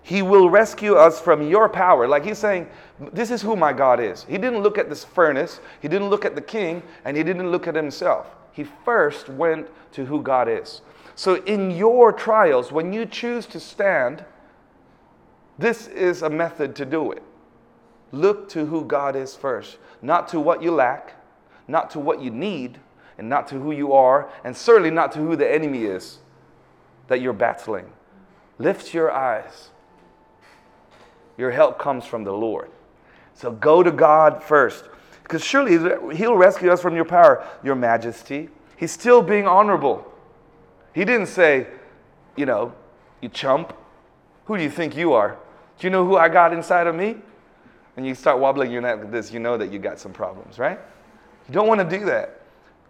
he 0.05 0.21
will 0.21 0.49
rescue 0.49 0.95
us 0.95 1.19
from 1.19 1.47
your 1.47 1.67
power. 1.67 2.07
Like 2.07 2.23
he's 2.23 2.37
saying, 2.37 2.69
this 3.11 3.31
is 3.31 3.41
who 3.41 3.55
my 3.55 3.73
God 3.73 3.99
is. 3.99 4.23
He 4.23 4.37
didn't 4.37 4.61
look 4.61 4.77
at 4.77 4.87
this 4.87 5.03
furnace, 5.03 5.59
he 5.81 5.87
didn't 5.87 6.09
look 6.09 6.25
at 6.25 6.35
the 6.35 6.41
king, 6.41 6.83
and 7.03 7.17
he 7.17 7.23
didn't 7.23 7.51
look 7.51 7.67
at 7.67 7.75
himself 7.75 8.27
he 8.55 8.63
first 8.63 9.27
went 9.27 9.67
to 9.91 10.05
who 10.05 10.21
God 10.21 10.47
is. 10.47 10.81
So, 11.15 11.43
in 11.43 11.71
your 11.71 12.13
trials, 12.13 12.71
when 12.71 12.93
you 12.93 13.05
choose 13.05 13.45
to 13.47 13.59
stand, 13.59 14.23
this 15.59 15.87
is 15.87 16.21
a 16.21 16.29
method 16.29 16.73
to 16.77 16.85
do 16.85 17.11
it. 17.11 17.21
Look 18.13 18.47
to 18.49 18.65
who 18.65 18.85
God 18.85 19.17
is 19.17 19.35
first, 19.35 19.77
not 20.01 20.29
to 20.29 20.39
what 20.39 20.63
you 20.63 20.71
lack, 20.71 21.15
not 21.67 21.89
to 21.91 21.99
what 21.99 22.21
you 22.21 22.31
need, 22.31 22.79
and 23.17 23.27
not 23.27 23.47
to 23.49 23.59
who 23.59 23.71
you 23.71 23.91
are, 23.91 24.29
and 24.45 24.55
certainly 24.55 24.91
not 24.91 25.11
to 25.13 25.19
who 25.19 25.35
the 25.35 25.53
enemy 25.53 25.83
is 25.83 26.19
that 27.09 27.19
you're 27.19 27.33
battling. 27.33 27.91
Lift 28.57 28.93
your 28.93 29.11
eyes. 29.11 29.69
Your 31.37 31.51
help 31.51 31.79
comes 31.79 32.05
from 32.05 32.23
the 32.23 32.31
Lord. 32.31 32.69
So 33.33 33.51
go 33.51 33.83
to 33.83 33.91
God 33.91 34.43
first. 34.43 34.85
Because 35.23 35.43
surely 35.43 36.15
he'll 36.15 36.35
rescue 36.35 36.71
us 36.71 36.81
from 36.81 36.95
your 36.95 37.05
power, 37.05 37.45
your 37.63 37.75
majesty. 37.75 38.49
He's 38.77 38.91
still 38.91 39.21
being 39.21 39.47
honorable. 39.47 40.11
He 40.93 41.03
didn't 41.03 41.27
say, 41.27 41.67
you 42.35 42.45
know, 42.45 42.73
you 43.21 43.29
chump. 43.29 43.73
Who 44.45 44.55
do 44.55 44.63
you 44.63 44.69
think 44.69 44.95
you 44.95 45.13
are? 45.13 45.37
Do 45.79 45.87
you 45.87 45.91
know 45.91 46.05
who 46.05 46.15
I 46.15 46.29
got 46.29 46.53
inside 46.53 46.87
of 46.87 46.95
me? 46.95 47.17
And 47.97 48.05
you 48.05 48.13
start 48.13 48.39
wobbling 48.39 48.71
your 48.71 48.81
neck 48.81 48.99
like 48.99 49.11
this, 49.11 49.31
you 49.31 49.39
know 49.39 49.57
that 49.57 49.71
you 49.71 49.79
got 49.79 49.99
some 49.99 50.13
problems, 50.13 50.59
right? 50.59 50.79
You 51.47 51.53
don't 51.53 51.67
want 51.67 51.87
to 51.89 51.97
do 51.97 52.05
that. 52.05 52.41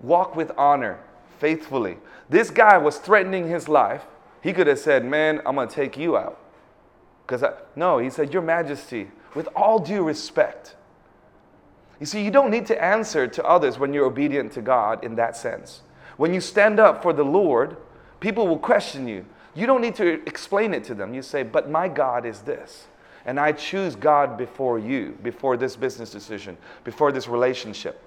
Walk 0.01 0.35
with 0.35 0.51
honor, 0.57 0.99
faithfully. 1.39 1.97
This 2.29 2.49
guy 2.49 2.77
was 2.77 2.97
threatening 2.97 3.47
his 3.47 3.69
life. 3.69 4.03
He 4.41 4.51
could 4.51 4.67
have 4.67 4.79
said, 4.79 5.05
Man, 5.05 5.41
I'm 5.45 5.55
going 5.55 5.67
to 5.67 5.73
take 5.73 5.97
you 5.97 6.17
out. 6.17 6.39
Because 7.25 7.44
no, 7.75 7.98
he 7.98 8.10
said, 8.10 8.34
Your 8.34 8.41
Majesty, 8.41 9.10
with 9.34 9.48
all 9.55 9.79
due 9.79 10.03
respect, 10.03 10.75
you 12.00 12.05
see, 12.05 12.24
you 12.24 12.32
don't 12.32 12.51
need 12.51 12.65
to 12.67 12.84
answer 12.84 13.27
to 13.27 13.44
others 13.46 13.79
when 13.79 13.94
you're 13.94 14.05
obedient 14.05 14.51
to 14.53 14.62
God 14.62 15.03
in 15.03 15.15
that 15.15 15.38
sense. 15.38 15.82
When 16.17 16.34
you 16.34 16.41
stand 16.41 16.79
up 16.79 17.01
for 17.01 17.13
the 17.13 17.24
Lord, 17.24 17.77
people 18.20 18.48
will 18.48 18.60
question 18.60 19.08
you. 19.08 19.25
You 19.53 19.65
don't 19.65 19.82
need 19.82 19.96
to 19.96 20.22
explain 20.27 20.74
it 20.74 20.84
to 20.86 20.94
them. 20.94 21.13
You 21.13 21.22
say, 21.22 21.44
But 21.44 21.70
my 21.70 21.88
God 21.88 22.25
is 22.25 22.41
this. 22.41 22.88
And 23.25 23.39
I 23.39 23.53
choose 23.53 23.96
God 23.96 24.38
before 24.38 24.77
you, 24.77 25.17
before 25.24 25.58
this 25.58 25.75
business 25.75 26.12
decision, 26.12 26.58
before 26.84 27.12
this 27.12 27.27
relationship. 27.27 28.00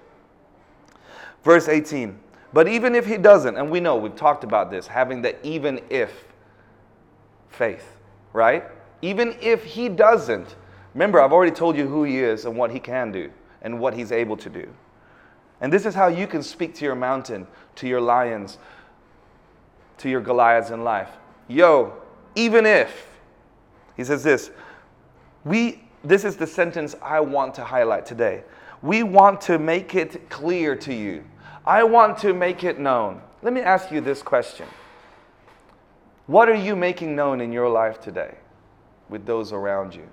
Verse 1.43 1.67
18. 1.67 2.17
But 2.53 2.67
even 2.67 2.95
if 2.95 3.05
he 3.05 3.17
doesn't, 3.17 3.57
and 3.57 3.69
we 3.69 3.79
know 3.79 3.97
we've 3.97 4.15
talked 4.15 4.43
about 4.43 4.71
this, 4.71 4.87
having 4.87 5.21
the 5.21 5.45
even 5.45 5.81
if 5.89 6.25
faith, 7.49 7.97
right? 8.33 8.63
Even 9.01 9.35
if 9.41 9.63
he 9.63 9.89
doesn't, 9.89 10.55
remember, 10.93 11.21
I've 11.21 11.31
already 11.31 11.51
told 11.51 11.77
you 11.77 11.87
who 11.87 12.03
he 12.03 12.19
is 12.19 12.45
and 12.45 12.57
what 12.57 12.71
he 12.71 12.79
can 12.79 13.11
do 13.11 13.31
and 13.61 13.79
what 13.79 13.93
he's 13.93 14.11
able 14.11 14.37
to 14.37 14.49
do. 14.49 14.67
And 15.61 15.71
this 15.71 15.85
is 15.85 15.93
how 15.93 16.07
you 16.07 16.27
can 16.27 16.41
speak 16.41 16.73
to 16.75 16.85
your 16.85 16.95
mountain, 16.95 17.47
to 17.75 17.87
your 17.87 18.01
lions, 18.01 18.57
to 19.97 20.09
your 20.09 20.21
Goliaths 20.21 20.69
in 20.69 20.83
life. 20.83 21.09
Yo, 21.47 21.93
even 22.35 22.65
if, 22.65 23.07
he 23.97 24.03
says 24.03 24.23
this, 24.23 24.51
we 25.43 25.81
this 26.03 26.23
is 26.23 26.37
the 26.37 26.47
sentence 26.47 26.95
I 27.01 27.19
want 27.19 27.53
to 27.55 27.63
highlight 27.63 28.05
today. 28.05 28.43
We 28.81 29.03
want 29.03 29.41
to 29.41 29.59
make 29.59 29.95
it 29.95 30.29
clear 30.29 30.75
to 30.77 30.93
you. 30.93 31.25
I 31.65 31.83
want 31.83 32.17
to 32.19 32.33
make 32.33 32.63
it 32.63 32.79
known. 32.79 33.21
Let 33.41 33.53
me 33.53 33.61
ask 33.61 33.91
you 33.91 33.99
this 34.01 34.21
question 34.21 34.67
What 36.27 36.47
are 36.47 36.55
you 36.55 36.75
making 36.75 37.15
known 37.15 37.41
in 37.41 37.51
your 37.51 37.69
life 37.69 37.99
today 37.99 38.35
with 39.09 39.25
those 39.25 39.51
around 39.51 39.95
you? 39.95 40.07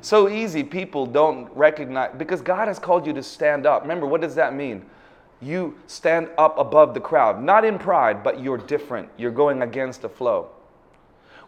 So 0.00 0.28
easy, 0.28 0.64
people 0.64 1.06
don't 1.06 1.48
recognize, 1.56 2.10
because 2.18 2.42
God 2.42 2.66
has 2.68 2.78
called 2.78 3.06
you 3.06 3.12
to 3.12 3.22
stand 3.22 3.66
up. 3.66 3.82
Remember, 3.82 4.06
what 4.06 4.20
does 4.20 4.34
that 4.34 4.54
mean? 4.54 4.84
You 5.40 5.76
stand 5.86 6.28
up 6.38 6.58
above 6.58 6.94
the 6.94 7.00
crowd, 7.00 7.42
not 7.42 7.64
in 7.64 7.78
pride, 7.78 8.22
but 8.22 8.40
you're 8.40 8.58
different. 8.58 9.08
You're 9.16 9.30
going 9.30 9.62
against 9.62 10.02
the 10.02 10.08
flow. 10.08 10.48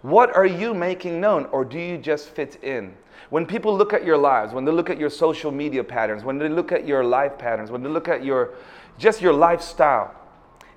What 0.03 0.35
are 0.37 0.47
you 0.47 0.75
making 0.75 1.21
known, 1.21 1.47
or 1.47 1.65
do 1.65 1.79
you 1.79 1.99
just 1.99 2.29
fit 2.29 2.63
in? 2.63 2.95
When 3.31 3.47
people 3.47 3.77
look 3.77 3.93
at 3.93 4.05
your 4.05 4.19
lives, 4.19 4.53
when 4.53 4.65
they 4.65 4.73
look 4.73 4.91
at 4.91 4.99
your 4.99 5.11
social 5.11 5.51
media 5.51 5.83
patterns, 5.83 6.23
when 6.25 6.39
they 6.39 6.49
look 6.49 6.73
at 6.73 6.87
your 6.87 7.03
life 7.05 7.39
patterns, 7.39 7.71
when 7.71 7.83
they 7.83 7.89
look 7.89 8.07
at 8.07 8.25
your 8.25 8.55
just 8.99 9.21
your 9.21 9.33
lifestyle, 9.33 10.15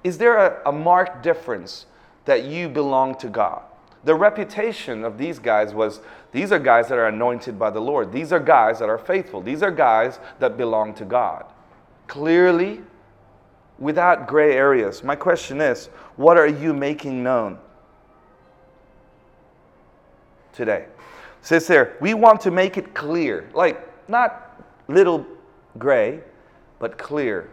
is 0.04 0.18
there 0.18 0.38
a, 0.38 0.62
a 0.70 0.72
marked 0.72 1.22
difference 1.22 1.86
that 2.26 2.46
you 2.46 2.70
belong 2.70 3.16
to 3.16 3.28
God? 3.28 3.62
The 4.08 4.16
reputation 4.16 5.04
of 5.04 5.18
these 5.18 5.38
guys 5.38 5.74
was 5.74 6.00
these 6.32 6.54
are 6.54 6.60
guys 6.60 6.88
that 6.88 6.98
are 6.98 7.08
anointed 7.08 7.60
by 7.60 7.72
the 7.72 7.82
Lord. 7.82 8.10
These 8.14 8.32
are 8.32 8.40
guys 8.40 8.80
that 8.80 8.88
are 8.88 8.98
faithful. 8.98 9.42
These 9.42 9.62
are 9.62 9.70
guys 9.70 10.22
that 10.40 10.56
belong 10.56 10.94
to 10.94 11.04
God. 11.04 11.44
Clearly, 12.08 12.84
without 13.78 14.26
gray 14.26 14.54
areas. 14.54 15.04
My 15.04 15.18
question 15.18 15.60
is 15.60 15.88
what 16.16 16.38
are 16.38 16.48
you 16.48 16.74
making 16.74 17.22
known 17.22 17.60
today? 20.54 20.86
It 20.86 21.46
says 21.46 21.68
there, 21.68 21.98
we 22.00 22.14
want 22.14 22.40
to 22.42 22.50
make 22.50 22.78
it 22.78 22.94
clear, 22.94 23.50
like 23.54 24.10
not 24.10 24.64
little 24.88 25.26
gray, 25.78 26.22
but 26.80 26.98
clear. 26.98 27.50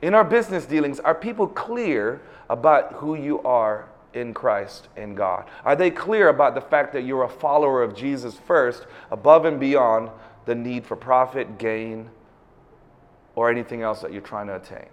In 0.00 0.14
our 0.14 0.24
business 0.24 0.64
dealings, 0.64 0.98
are 0.98 1.14
people 1.14 1.46
clear 1.46 2.22
about 2.48 2.94
who 2.94 3.16
you 3.16 3.42
are 3.42 3.86
in 4.14 4.34
Christ 4.34 4.88
in 4.96 5.14
God? 5.14 5.48
Are 5.64 5.76
they 5.76 5.90
clear 5.90 6.28
about 6.28 6.54
the 6.54 6.60
fact 6.60 6.92
that 6.92 7.02
you're 7.02 7.24
a 7.24 7.28
follower 7.28 7.82
of 7.82 7.94
Jesus 7.94 8.36
first, 8.36 8.86
above 9.10 9.44
and 9.44 9.58
beyond 9.60 10.10
the 10.46 10.54
need 10.54 10.86
for 10.86 10.96
profit, 10.96 11.58
gain, 11.58 12.10
or 13.34 13.50
anything 13.50 13.82
else 13.82 14.00
that 14.00 14.12
you're 14.12 14.20
trying 14.22 14.46
to 14.48 14.56
attain? 14.56 14.88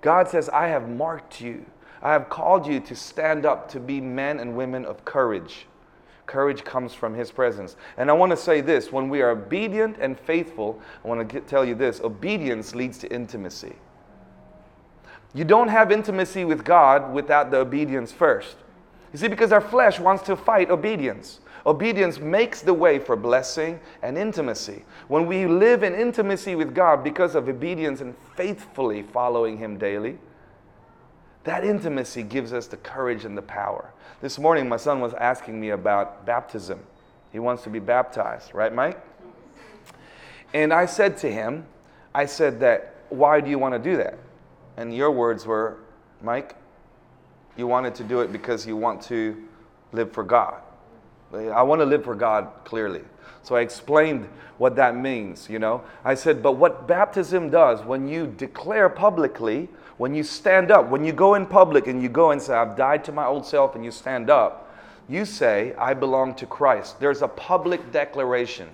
God 0.00 0.28
says, 0.28 0.48
I 0.48 0.68
have 0.68 0.88
marked 0.88 1.40
you. 1.40 1.66
I 2.02 2.12
have 2.12 2.28
called 2.28 2.66
you 2.66 2.80
to 2.80 2.96
stand 2.96 3.44
up 3.44 3.68
to 3.72 3.80
be 3.80 4.00
men 4.00 4.40
and 4.40 4.56
women 4.56 4.84
of 4.86 5.04
courage. 5.04 5.66
Courage 6.26 6.64
comes 6.64 6.94
from 6.94 7.14
His 7.14 7.30
presence. 7.30 7.76
And 7.96 8.08
I 8.08 8.12
want 8.14 8.30
to 8.30 8.36
say 8.36 8.60
this 8.60 8.92
when 8.92 9.08
we 9.08 9.20
are 9.20 9.30
obedient 9.30 9.96
and 9.98 10.18
faithful, 10.18 10.80
I 11.04 11.08
want 11.08 11.20
to 11.20 11.24
get, 11.24 11.48
tell 11.48 11.64
you 11.64 11.74
this 11.74 12.00
obedience 12.00 12.74
leads 12.74 12.98
to 12.98 13.12
intimacy. 13.12 13.74
You 15.34 15.44
don't 15.44 15.68
have 15.68 15.92
intimacy 15.92 16.44
with 16.44 16.64
God 16.64 17.12
without 17.12 17.50
the 17.50 17.58
obedience 17.58 18.12
first. 18.12 18.56
You 19.12 19.18
see, 19.18 19.28
because 19.28 19.52
our 19.52 19.60
flesh 19.60 20.00
wants 20.00 20.22
to 20.24 20.36
fight 20.36 20.70
obedience. 20.70 21.40
Obedience 21.66 22.18
makes 22.18 22.62
the 22.62 22.74
way 22.74 22.98
for 22.98 23.16
blessing 23.16 23.80
and 24.02 24.16
intimacy. 24.16 24.84
When 25.08 25.26
we 25.26 25.46
live 25.46 25.82
in 25.82 25.94
intimacy 25.94 26.54
with 26.54 26.74
God 26.74 27.04
because 27.04 27.34
of 27.34 27.48
obedience 27.48 28.00
and 28.00 28.14
faithfully 28.34 29.02
following 29.02 29.58
Him 29.58 29.78
daily, 29.78 30.18
that 31.44 31.64
intimacy 31.64 32.22
gives 32.22 32.52
us 32.52 32.66
the 32.66 32.76
courage 32.78 33.24
and 33.24 33.36
the 33.36 33.42
power. 33.42 33.92
This 34.20 34.38
morning, 34.38 34.68
my 34.68 34.76
son 34.76 35.00
was 35.00 35.14
asking 35.14 35.60
me 35.60 35.70
about 35.70 36.26
baptism. 36.26 36.80
He 37.32 37.38
wants 37.38 37.62
to 37.64 37.70
be 37.70 37.78
baptized, 37.78 38.54
right, 38.54 38.74
Mike? 38.74 39.00
And 40.52 40.72
I 40.72 40.86
said 40.86 41.16
to 41.18 41.30
him, 41.30 41.66
I 42.14 42.26
said 42.26 42.60
that, 42.60 42.94
why 43.08 43.40
do 43.40 43.50
you 43.50 43.58
want 43.58 43.74
to 43.74 43.78
do 43.78 43.96
that? 43.98 44.18
And 44.80 44.94
your 44.94 45.10
words 45.10 45.44
were, 45.44 45.76
Mike, 46.22 46.56
you 47.54 47.66
wanted 47.66 47.94
to 47.96 48.02
do 48.02 48.20
it 48.20 48.32
because 48.32 48.66
you 48.66 48.78
want 48.78 49.02
to 49.02 49.36
live 49.92 50.10
for 50.10 50.24
God. 50.24 50.54
I 51.34 51.62
want 51.62 51.82
to 51.82 51.84
live 51.84 52.02
for 52.02 52.14
God 52.14 52.48
clearly. 52.64 53.02
So 53.42 53.56
I 53.56 53.60
explained 53.60 54.26
what 54.56 54.76
that 54.76 54.96
means, 54.96 55.50
you 55.50 55.58
know. 55.58 55.82
I 56.02 56.14
said, 56.14 56.42
but 56.42 56.52
what 56.52 56.88
baptism 56.88 57.50
does 57.50 57.82
when 57.82 58.08
you 58.08 58.26
declare 58.38 58.88
publicly, 58.88 59.68
when 59.98 60.14
you 60.14 60.22
stand 60.22 60.70
up, 60.70 60.88
when 60.88 61.04
you 61.04 61.12
go 61.12 61.34
in 61.34 61.44
public 61.44 61.86
and 61.86 62.02
you 62.02 62.08
go 62.08 62.30
and 62.30 62.40
say, 62.40 62.54
I've 62.54 62.74
died 62.74 63.04
to 63.04 63.12
my 63.12 63.26
old 63.26 63.44
self, 63.44 63.74
and 63.74 63.84
you 63.84 63.90
stand 63.90 64.30
up, 64.30 64.74
you 65.10 65.26
say, 65.26 65.74
I 65.76 65.92
belong 65.92 66.34
to 66.36 66.46
Christ. 66.46 66.98
There's 67.00 67.20
a 67.20 67.28
public 67.28 67.92
declaration. 67.92 68.70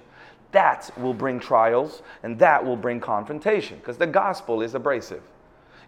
That 0.52 0.88
will 0.96 1.14
bring 1.14 1.40
trials 1.40 2.02
and 2.22 2.38
that 2.38 2.64
will 2.64 2.76
bring 2.76 3.00
confrontation 3.00 3.78
because 3.78 3.98
the 3.98 4.06
gospel 4.06 4.62
is 4.62 4.76
abrasive. 4.76 5.22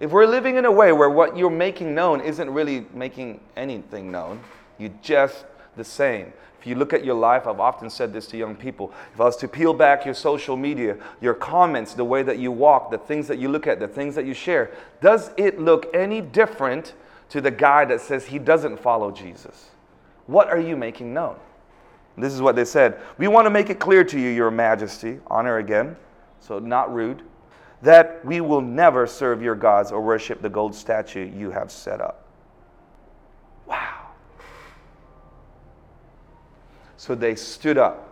If 0.01 0.13
we're 0.13 0.27
living 0.27 0.57
in 0.57 0.65
a 0.65 0.71
way 0.71 0.93
where 0.93 1.11
what 1.11 1.37
you're 1.37 1.51
making 1.51 1.95
known 1.95 2.21
isn't 2.21 2.49
really 2.49 2.87
making 2.95 3.41
anything 3.57 4.13
known, 4.13 4.41
you're 4.79 4.93
just 5.03 5.45
the 5.77 5.85
same. 5.85 6.33
If 6.61 6.67
you 6.67 6.77
look 6.77 6.93
at 6.93 7.05
your 7.05 7.15
life, 7.15 7.47
I've 7.47 7.61
often 7.61 7.91
said 7.91 8.13
this 8.13 8.27
to 8.29 8.37
young 8.37 8.55
people. 8.55 8.93
If 9.15 9.21
I 9.21 9.25
was 9.25 9.37
to 9.39 9.49
peel 9.49 9.75
back 9.75 10.05
your 10.05 10.15
social 10.15 10.57
media, 10.57 10.97
your 11.21 11.35
comments, 11.35 11.95
the 11.95 12.05
way 12.05 12.23
that 12.23 12.39
you 12.39 12.53
walk, 12.53 12.91
the 12.91 12.99
things 12.99 13.27
that 13.29 13.39
you 13.39 13.49
look 13.49 13.67
at, 13.67 13.81
the 13.81 13.89
things 13.89 14.15
that 14.15 14.25
you 14.25 14.35
share, 14.35 14.71
does 15.01 15.31
it 15.37 15.61
look 15.61 15.87
any 15.95 16.21
different 16.21 16.95
to 17.31 17.41
the 17.41 17.51
guy 17.51 17.85
that 17.85 18.01
says 18.01 18.27
he 18.27 18.39
doesn't 18.39 18.79
follow 18.79 19.11
Jesus? 19.11 19.71
What 20.27 20.49
are 20.49 20.61
you 20.61 20.77
making 20.77 21.13
known? 21.13 21.37
This 22.17 22.33
is 22.33 22.43
what 22.43 22.57
they 22.57 22.65
said. 22.65 22.99
We 23.19 23.29
want 23.29 23.47
to 23.47 23.51
make 23.51 23.71
it 23.71 23.79
clear 23.79 24.03
to 24.05 24.19
you, 24.19 24.31
Your 24.31 24.51
Majesty, 24.51 25.21
honor 25.29 25.59
again, 25.59 25.97
so 26.41 26.59
not 26.59 26.93
rude 26.93 27.23
that 27.83 28.25
we 28.25 28.41
will 28.41 28.61
never 28.61 29.07
serve 29.07 29.43
your 29.43 29.55
gods 29.55 29.93
or 29.93 30.01
worship 30.01 30.43
the 30.43 30.49
gold 30.49 30.75
statue 30.75 31.31
you 31.37 31.51
have 31.51 31.71
set 31.71 32.01
up. 32.01 32.27
Wow. 33.67 34.09
So 36.97 37.15
they 37.15 37.35
stood 37.35 37.79
up. 37.79 38.05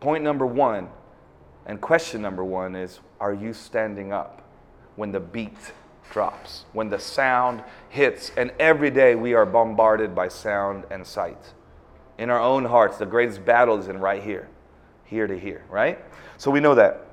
Point 0.00 0.22
number 0.22 0.46
one, 0.46 0.88
and 1.66 1.80
question 1.80 2.22
number 2.22 2.44
one 2.44 2.76
is 2.76 3.00
Are 3.20 3.34
you 3.34 3.52
standing 3.52 4.12
up 4.12 4.42
when 4.94 5.10
the 5.10 5.20
beat 5.20 5.58
drops, 6.12 6.64
when 6.72 6.88
the 6.88 7.00
sound 7.00 7.64
hits? 7.88 8.30
And 8.36 8.52
every 8.60 8.90
day 8.90 9.16
we 9.16 9.34
are 9.34 9.44
bombarded 9.44 10.14
by 10.14 10.28
sound 10.28 10.84
and 10.90 11.04
sight. 11.04 11.52
In 12.16 12.30
our 12.30 12.40
own 12.40 12.64
hearts, 12.64 12.96
the 12.98 13.06
greatest 13.06 13.44
battle 13.44 13.78
is 13.78 13.88
in 13.88 13.98
right 13.98 14.22
here, 14.22 14.48
here 15.04 15.26
to 15.26 15.38
here, 15.38 15.64
right? 15.68 15.98
So 16.36 16.52
we 16.52 16.60
know 16.60 16.76
that. 16.76 17.07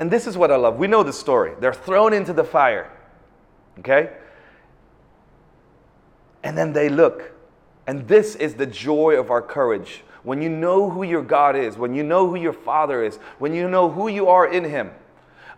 And 0.00 0.10
this 0.10 0.26
is 0.26 0.36
what 0.36 0.50
I 0.50 0.56
love. 0.56 0.78
We 0.78 0.86
know 0.86 1.02
the 1.02 1.12
story. 1.12 1.54
They're 1.60 1.74
thrown 1.74 2.12
into 2.12 2.32
the 2.32 2.44
fire, 2.44 2.90
okay? 3.80 4.12
And 6.42 6.56
then 6.56 6.72
they 6.72 6.88
look. 6.88 7.32
And 7.86 8.06
this 8.06 8.34
is 8.36 8.54
the 8.54 8.66
joy 8.66 9.18
of 9.18 9.30
our 9.30 9.42
courage. 9.42 10.04
When 10.22 10.42
you 10.42 10.48
know 10.48 10.90
who 10.90 11.02
your 11.02 11.22
God 11.22 11.56
is, 11.56 11.76
when 11.76 11.94
you 11.94 12.02
know 12.02 12.28
who 12.28 12.36
your 12.36 12.52
Father 12.52 13.02
is, 13.02 13.16
when 13.38 13.54
you 13.54 13.68
know 13.68 13.90
who 13.90 14.08
you 14.08 14.28
are 14.28 14.46
in 14.46 14.64
Him. 14.64 14.90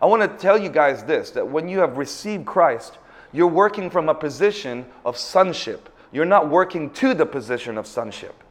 I 0.01 0.05
want 0.05 0.21
to 0.23 0.27
tell 0.27 0.57
you 0.57 0.69
guys 0.69 1.03
this 1.03 1.31
that 1.31 1.47
when 1.47 1.67
you 1.67 1.79
have 1.79 1.97
received 1.97 2.45
Christ, 2.45 2.97
you're 3.33 3.47
working 3.47 3.89
from 3.89 4.09
a 4.09 4.15
position 4.15 4.85
of 5.05 5.17
sonship. 5.17 5.89
You're 6.11 6.25
not 6.25 6.49
working 6.49 6.89
to 6.91 7.13
the 7.13 7.25
position 7.25 7.77
of 7.77 7.85
sonship. 7.85 8.43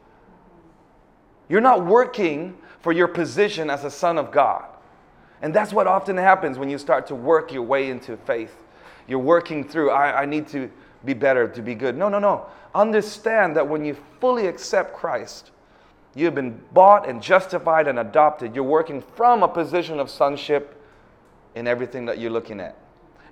You're 1.49 1.61
not 1.61 1.85
working 1.85 2.57
for 2.79 2.91
your 2.91 3.07
position 3.07 3.69
as 3.69 3.83
a 3.83 3.91
son 3.91 4.17
of 4.17 4.31
God. 4.31 4.70
And 5.41 5.53
that's 5.53 5.73
what 5.73 5.87
often 5.87 6.17
happens 6.17 6.57
when 6.57 6.69
you 6.69 6.77
start 6.77 7.07
to 7.07 7.15
work 7.15 7.51
your 7.51 7.63
way 7.63 7.89
into 7.89 8.15
faith. 8.17 8.55
You're 9.07 9.19
working 9.19 9.67
through, 9.67 9.89
I, 9.89 10.21
I 10.21 10.25
need 10.25 10.47
to 10.49 10.69
be 11.03 11.13
better 11.13 11.47
to 11.47 11.61
be 11.61 11.73
good. 11.73 11.97
No, 11.97 12.09
no, 12.09 12.19
no. 12.19 12.45
Understand 12.75 13.55
that 13.55 13.67
when 13.67 13.83
you 13.83 13.97
fully 14.19 14.47
accept 14.47 14.95
Christ, 14.95 15.51
you 16.13 16.25
have 16.25 16.35
been 16.35 16.61
bought 16.73 17.07
and 17.07 17.21
justified 17.21 17.87
and 17.87 17.99
adopted. 17.99 18.53
You're 18.53 18.63
working 18.63 19.01
from 19.01 19.43
a 19.43 19.47
position 19.47 19.99
of 19.99 20.09
sonship 20.09 20.81
in 21.55 21.67
everything 21.67 22.05
that 22.05 22.19
you're 22.19 22.31
looking 22.31 22.59
at. 22.59 22.77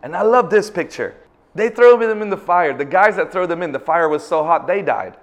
And 0.01 0.15
I 0.15 0.21
love 0.21 0.49
this 0.49 0.69
picture. 0.69 1.15
They 1.55 1.69
throw 1.69 1.97
them 1.97 2.21
in 2.21 2.29
the 2.29 2.37
fire. 2.37 2.75
The 2.77 2.85
guys 2.85 3.15
that 3.17 3.31
throw 3.31 3.45
them 3.45 3.61
in, 3.61 3.71
the 3.71 3.79
fire 3.79 4.07
was 4.07 4.25
so 4.25 4.43
hot, 4.43 4.65
they 4.65 4.81
died. 4.81 5.17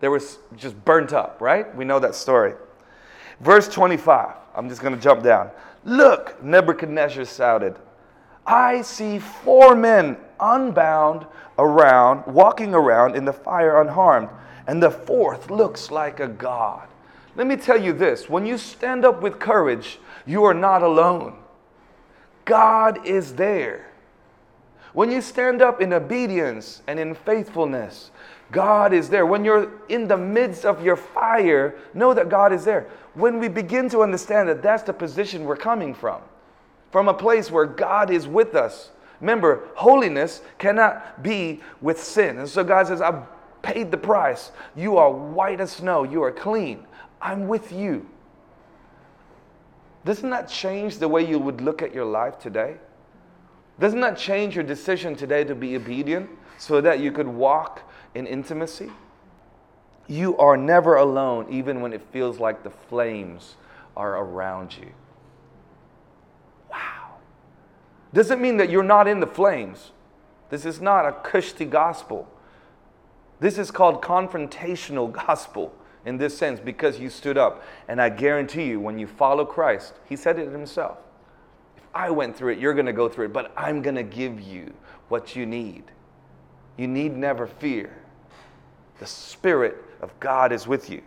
They 0.00 0.08
were 0.08 0.20
just 0.56 0.84
burnt 0.84 1.12
up, 1.12 1.40
right? 1.40 1.74
We 1.76 1.84
know 1.84 2.00
that 2.00 2.14
story. 2.14 2.54
Verse 3.40 3.68
25. 3.68 4.34
I'm 4.54 4.68
just 4.68 4.80
going 4.80 4.94
to 4.94 5.00
jump 5.00 5.22
down. 5.22 5.50
Look, 5.84 6.42
Nebuchadnezzar 6.42 7.24
shouted, 7.24 7.76
I 8.46 8.82
see 8.82 9.18
four 9.18 9.74
men 9.74 10.16
unbound 10.40 11.26
around, 11.58 12.26
walking 12.26 12.74
around 12.74 13.16
in 13.16 13.24
the 13.24 13.32
fire 13.32 13.80
unharmed, 13.80 14.28
and 14.66 14.82
the 14.82 14.90
fourth 14.90 15.50
looks 15.50 15.90
like 15.90 16.20
a 16.20 16.28
god. 16.28 16.88
Let 17.34 17.46
me 17.46 17.56
tell 17.56 17.80
you 17.80 17.92
this 17.92 18.28
when 18.28 18.46
you 18.46 18.58
stand 18.58 19.04
up 19.04 19.22
with 19.22 19.38
courage, 19.38 19.98
you 20.26 20.44
are 20.44 20.54
not 20.54 20.82
alone. 20.82 21.38
God 22.44 23.06
is 23.06 23.34
there. 23.34 23.92
When 24.92 25.10
you 25.10 25.22
stand 25.22 25.62
up 25.62 25.80
in 25.80 25.92
obedience 25.92 26.82
and 26.86 26.98
in 26.98 27.14
faithfulness, 27.14 28.10
God 28.50 28.92
is 28.92 29.08
there. 29.08 29.24
When 29.24 29.44
you're 29.44 29.70
in 29.88 30.06
the 30.06 30.18
midst 30.18 30.66
of 30.66 30.84
your 30.84 30.96
fire, 30.96 31.74
know 31.94 32.12
that 32.12 32.28
God 32.28 32.52
is 32.52 32.64
there. 32.64 32.86
When 33.14 33.38
we 33.38 33.48
begin 33.48 33.88
to 33.90 34.02
understand 34.02 34.48
that 34.48 34.62
that's 34.62 34.82
the 34.82 34.92
position 34.92 35.44
we're 35.44 35.56
coming 35.56 35.94
from, 35.94 36.22
from 36.90 37.08
a 37.08 37.14
place 37.14 37.50
where 37.50 37.66
God 37.66 38.10
is 38.10 38.26
with 38.26 38.54
us. 38.54 38.90
Remember, 39.20 39.68
holiness 39.74 40.42
cannot 40.58 41.22
be 41.22 41.60
with 41.80 42.02
sin. 42.02 42.38
And 42.38 42.48
so 42.48 42.64
God 42.64 42.86
says, 42.86 43.00
I've 43.00 43.22
paid 43.62 43.90
the 43.90 43.96
price. 43.96 44.50
You 44.74 44.96
are 44.96 45.10
white 45.10 45.60
as 45.60 45.72
snow. 45.72 46.02
You 46.02 46.22
are 46.22 46.32
clean. 46.32 46.86
I'm 47.20 47.46
with 47.46 47.72
you. 47.72 48.08
Doesn't 50.04 50.30
that 50.30 50.48
change 50.48 50.98
the 50.98 51.08
way 51.08 51.24
you 51.24 51.38
would 51.38 51.60
look 51.60 51.80
at 51.82 51.94
your 51.94 52.04
life 52.04 52.38
today? 52.38 52.76
Doesn't 53.78 54.00
that 54.00 54.18
change 54.18 54.54
your 54.56 54.64
decision 54.64 55.14
today 55.14 55.44
to 55.44 55.54
be 55.54 55.76
obedient 55.76 56.28
so 56.58 56.80
that 56.80 57.00
you 57.00 57.12
could 57.12 57.28
walk 57.28 57.88
in 58.14 58.26
intimacy? 58.26 58.90
You 60.08 60.36
are 60.38 60.56
never 60.56 60.96
alone, 60.96 61.46
even 61.50 61.80
when 61.80 61.92
it 61.92 62.02
feels 62.12 62.38
like 62.38 62.62
the 62.62 62.70
flames 62.70 63.56
are 63.96 64.16
around 64.16 64.76
you. 64.76 64.92
Wow. 66.70 67.16
Doesn't 68.12 68.40
mean 68.40 68.56
that 68.56 68.70
you're 68.70 68.82
not 68.82 69.06
in 69.06 69.20
the 69.20 69.26
flames. 69.26 69.92
This 70.50 70.66
is 70.66 70.80
not 70.80 71.06
a 71.06 71.12
cushy 71.12 71.64
gospel. 71.64 72.28
This 73.40 73.58
is 73.58 73.70
called 73.70 74.02
confrontational 74.02 75.10
gospel 75.26 75.74
in 76.04 76.18
this 76.18 76.36
sense 76.36 76.60
because 76.60 76.98
you 76.98 77.08
stood 77.08 77.38
up. 77.38 77.62
And 77.88 78.00
I 78.00 78.08
guarantee 78.08 78.66
you, 78.66 78.80
when 78.80 78.98
you 78.98 79.06
follow 79.06 79.44
Christ, 79.44 79.94
He 80.08 80.16
said 80.16 80.38
it 80.38 80.50
Himself. 80.50 80.98
If 81.76 81.84
I 81.94 82.10
went 82.10 82.36
through 82.36 82.52
it, 82.52 82.58
you're 82.58 82.74
going 82.74 82.86
to 82.86 82.92
go 82.92 83.08
through 83.08 83.26
it, 83.26 83.32
but 83.32 83.52
I'm 83.56 83.82
going 83.82 83.96
to 83.96 84.02
give 84.02 84.40
you 84.40 84.74
what 85.08 85.36
you 85.36 85.46
need. 85.46 85.84
You 86.76 86.88
need 86.88 87.16
never 87.16 87.46
fear. 87.46 88.01
The 89.02 89.08
Spirit 89.08 89.82
of 90.00 90.12
God 90.20 90.52
is 90.52 90.68
with 90.68 90.88
you. 90.88 91.02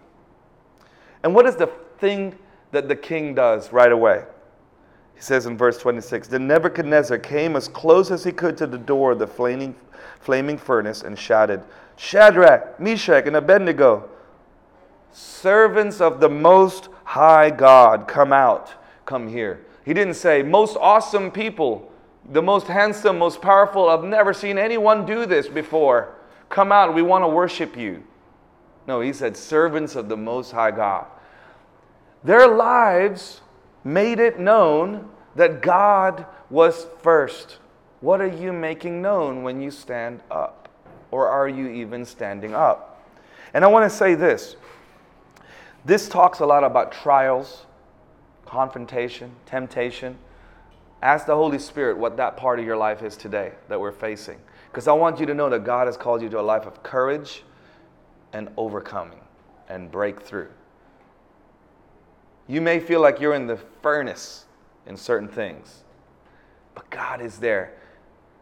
And 1.23 1.33
what 1.33 1.45
is 1.45 1.55
the 1.55 1.67
thing 1.97 2.35
that 2.73 2.89
the 2.89 2.95
king 2.97 3.33
does 3.33 3.71
right 3.71 3.89
away? 3.89 4.25
He 5.13 5.21
says 5.21 5.45
in 5.45 5.57
verse 5.57 5.77
26 5.77 6.27
Then 6.27 6.45
Nebuchadnezzar 6.45 7.17
came 7.19 7.55
as 7.55 7.69
close 7.69 8.11
as 8.11 8.25
he 8.25 8.33
could 8.33 8.57
to 8.57 8.67
the 8.67 8.77
door 8.77 9.13
of 9.13 9.19
the 9.19 9.27
flaming, 9.27 9.73
flaming 10.19 10.57
furnace 10.57 11.03
and 11.03 11.17
shouted, 11.17 11.63
Shadrach, 11.95 12.77
Meshach, 12.81 13.27
and 13.27 13.37
Abednego, 13.37 14.09
servants 15.13 16.01
of 16.01 16.19
the 16.19 16.27
Most 16.27 16.89
High 17.05 17.49
God, 17.49 18.09
come 18.09 18.33
out, 18.33 18.73
come 19.05 19.25
here. 19.25 19.61
He 19.85 19.93
didn't 19.93 20.15
say, 20.15 20.43
Most 20.43 20.75
awesome 20.81 21.31
people, 21.31 21.89
the 22.29 22.41
most 22.41 22.67
handsome, 22.67 23.19
most 23.19 23.41
powerful. 23.41 23.87
I've 23.87 24.03
never 24.03 24.33
seen 24.33 24.57
anyone 24.57 25.05
do 25.05 25.25
this 25.25 25.47
before. 25.47 26.13
Come 26.49 26.71
out, 26.71 26.93
we 26.93 27.01
want 27.01 27.23
to 27.23 27.27
worship 27.27 27.75
you. 27.75 28.03
No, 28.87 29.01
he 29.01 29.13
said, 29.13 29.35
servants 29.35 29.95
of 29.95 30.09
the 30.09 30.17
Most 30.17 30.51
High 30.51 30.71
God. 30.71 31.07
Their 32.23 32.47
lives 32.47 33.41
made 33.83 34.19
it 34.19 34.39
known 34.39 35.09
that 35.35 35.61
God 35.61 36.25
was 36.49 36.87
first. 37.01 37.57
What 38.01 38.21
are 38.21 38.27
you 38.27 38.53
making 38.53 39.01
known 39.01 39.43
when 39.43 39.61
you 39.61 39.71
stand 39.71 40.21
up? 40.29 40.69
Or 41.11 41.27
are 41.27 41.47
you 41.47 41.67
even 41.67 42.05
standing 42.05 42.53
up? 42.53 43.09
And 43.53 43.63
I 43.63 43.67
want 43.67 43.89
to 43.89 43.95
say 43.95 44.15
this 44.15 44.55
this 45.85 46.09
talks 46.09 46.39
a 46.39 46.45
lot 46.45 46.63
about 46.63 46.91
trials, 46.91 47.65
confrontation, 48.45 49.31
temptation. 49.45 50.17
Ask 51.01 51.27
the 51.27 51.35
Holy 51.35 51.59
Spirit 51.59 51.97
what 51.97 52.17
that 52.17 52.37
part 52.37 52.59
of 52.59 52.65
your 52.65 52.77
life 52.77 53.03
is 53.03 53.15
today 53.15 53.51
that 53.69 53.79
we're 53.79 53.91
facing. 53.91 54.39
Because 54.75 54.89
I 54.89 54.91
want 54.91 55.21
you 55.21 55.25
to 55.27 55.33
know 55.33 55.49
that 55.51 55.63
God 55.63 55.87
has 55.87 55.95
called 55.95 56.21
you 56.21 56.27
to 56.27 56.37
a 56.37 56.41
life 56.41 56.65
of 56.65 56.83
courage 56.83 57.43
and 58.33 58.49
overcoming 58.57 59.21
and 59.69 59.89
breakthrough. 59.89 60.49
You 62.49 62.59
may 62.59 62.81
feel 62.81 62.99
like 62.99 63.21
you're 63.21 63.35
in 63.35 63.47
the 63.47 63.57
furnace 63.81 64.43
in 64.85 64.97
certain 64.97 65.29
things, 65.29 65.85
but 66.73 66.89
God 66.89 67.21
is 67.21 67.37
there. 67.37 67.77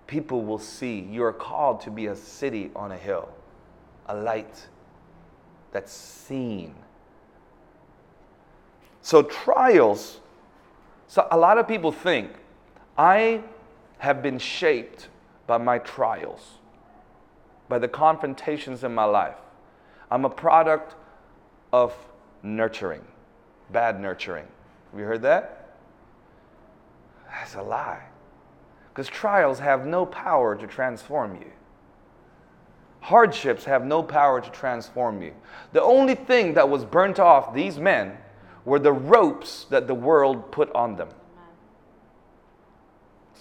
People 0.07 0.43
will 0.43 0.57
see. 0.57 1.01
You 1.01 1.23
are 1.23 1.31
called 1.31 1.81
to 1.81 1.91
be 1.91 2.07
a 2.07 2.15
city 2.15 2.71
on 2.75 2.91
a 2.91 2.97
hill, 2.97 3.29
a 4.07 4.15
light 4.15 4.67
that's 5.71 5.93
seen. 5.93 6.73
So, 9.03 9.21
trials, 9.21 10.19
so 11.07 11.27
a 11.29 11.37
lot 11.37 11.59
of 11.59 11.67
people 11.67 11.91
think, 11.91 12.31
I 12.97 13.43
have 13.99 14.23
been 14.23 14.39
shaped 14.39 15.09
by 15.47 15.57
my 15.57 15.77
trials, 15.79 16.57
by 17.69 17.79
the 17.79 17.87
confrontations 17.87 18.83
in 18.83 18.93
my 18.93 19.05
life. 19.05 19.37
I'm 20.09 20.25
a 20.25 20.29
product 20.29 20.95
of 21.71 21.93
nurturing, 22.43 23.03
bad 23.71 23.99
nurturing. 23.99 24.47
Have 24.91 24.99
you 24.99 25.05
heard 25.05 25.23
that? 25.23 25.75
That's 27.29 27.55
a 27.55 27.61
lie. 27.61 28.03
Because 28.89 29.07
trials 29.07 29.59
have 29.59 29.87
no 29.87 30.05
power 30.05 30.55
to 30.55 30.67
transform 30.67 31.35
you. 31.35 31.51
Hardships 33.01 33.65
have 33.65 33.83
no 33.83 34.03
power 34.03 34.39
to 34.39 34.49
transform 34.51 35.21
you. 35.21 35.33
The 35.73 35.81
only 35.81 36.15
thing 36.15 36.53
that 36.53 36.69
was 36.69 36.85
burnt 36.85 37.19
off 37.19 37.53
these 37.53 37.79
men 37.79 38.17
were 38.65 38.79
the 38.79 38.93
ropes 38.93 39.65
that 39.65 39.87
the 39.87 39.95
world 39.95 40.51
put 40.51 40.71
on 40.73 40.95
them. 40.95 41.09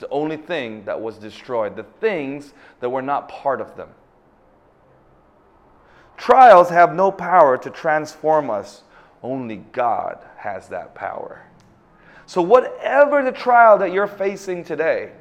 The 0.03 0.09
only 0.09 0.37
thing 0.37 0.85
that 0.87 1.01
was 1.01 1.17
destroyed, 1.17 1.77
the 1.77 1.85
things 1.85 2.55
that 2.81 2.91
were 2.91 3.03
not 3.03 3.29
part 3.29 3.61
of 3.61 3.77
them. 3.77 3.89
Trials 6.17 6.71
have 6.71 6.93
no 6.93 7.13
power 7.13 7.57
to 7.59 7.71
transform 7.71 8.51
us, 8.51 8.83
only 9.23 9.59
God 9.71 10.19
has 10.39 10.67
that 10.71 10.97
power. 10.97 11.47
So, 12.27 12.43
whatever 12.43 13.23
the 13.23 13.31
trial 13.31 13.79
that 13.79 13.93
you're 13.93 14.09
facing 14.09 14.65
today, 14.65 15.13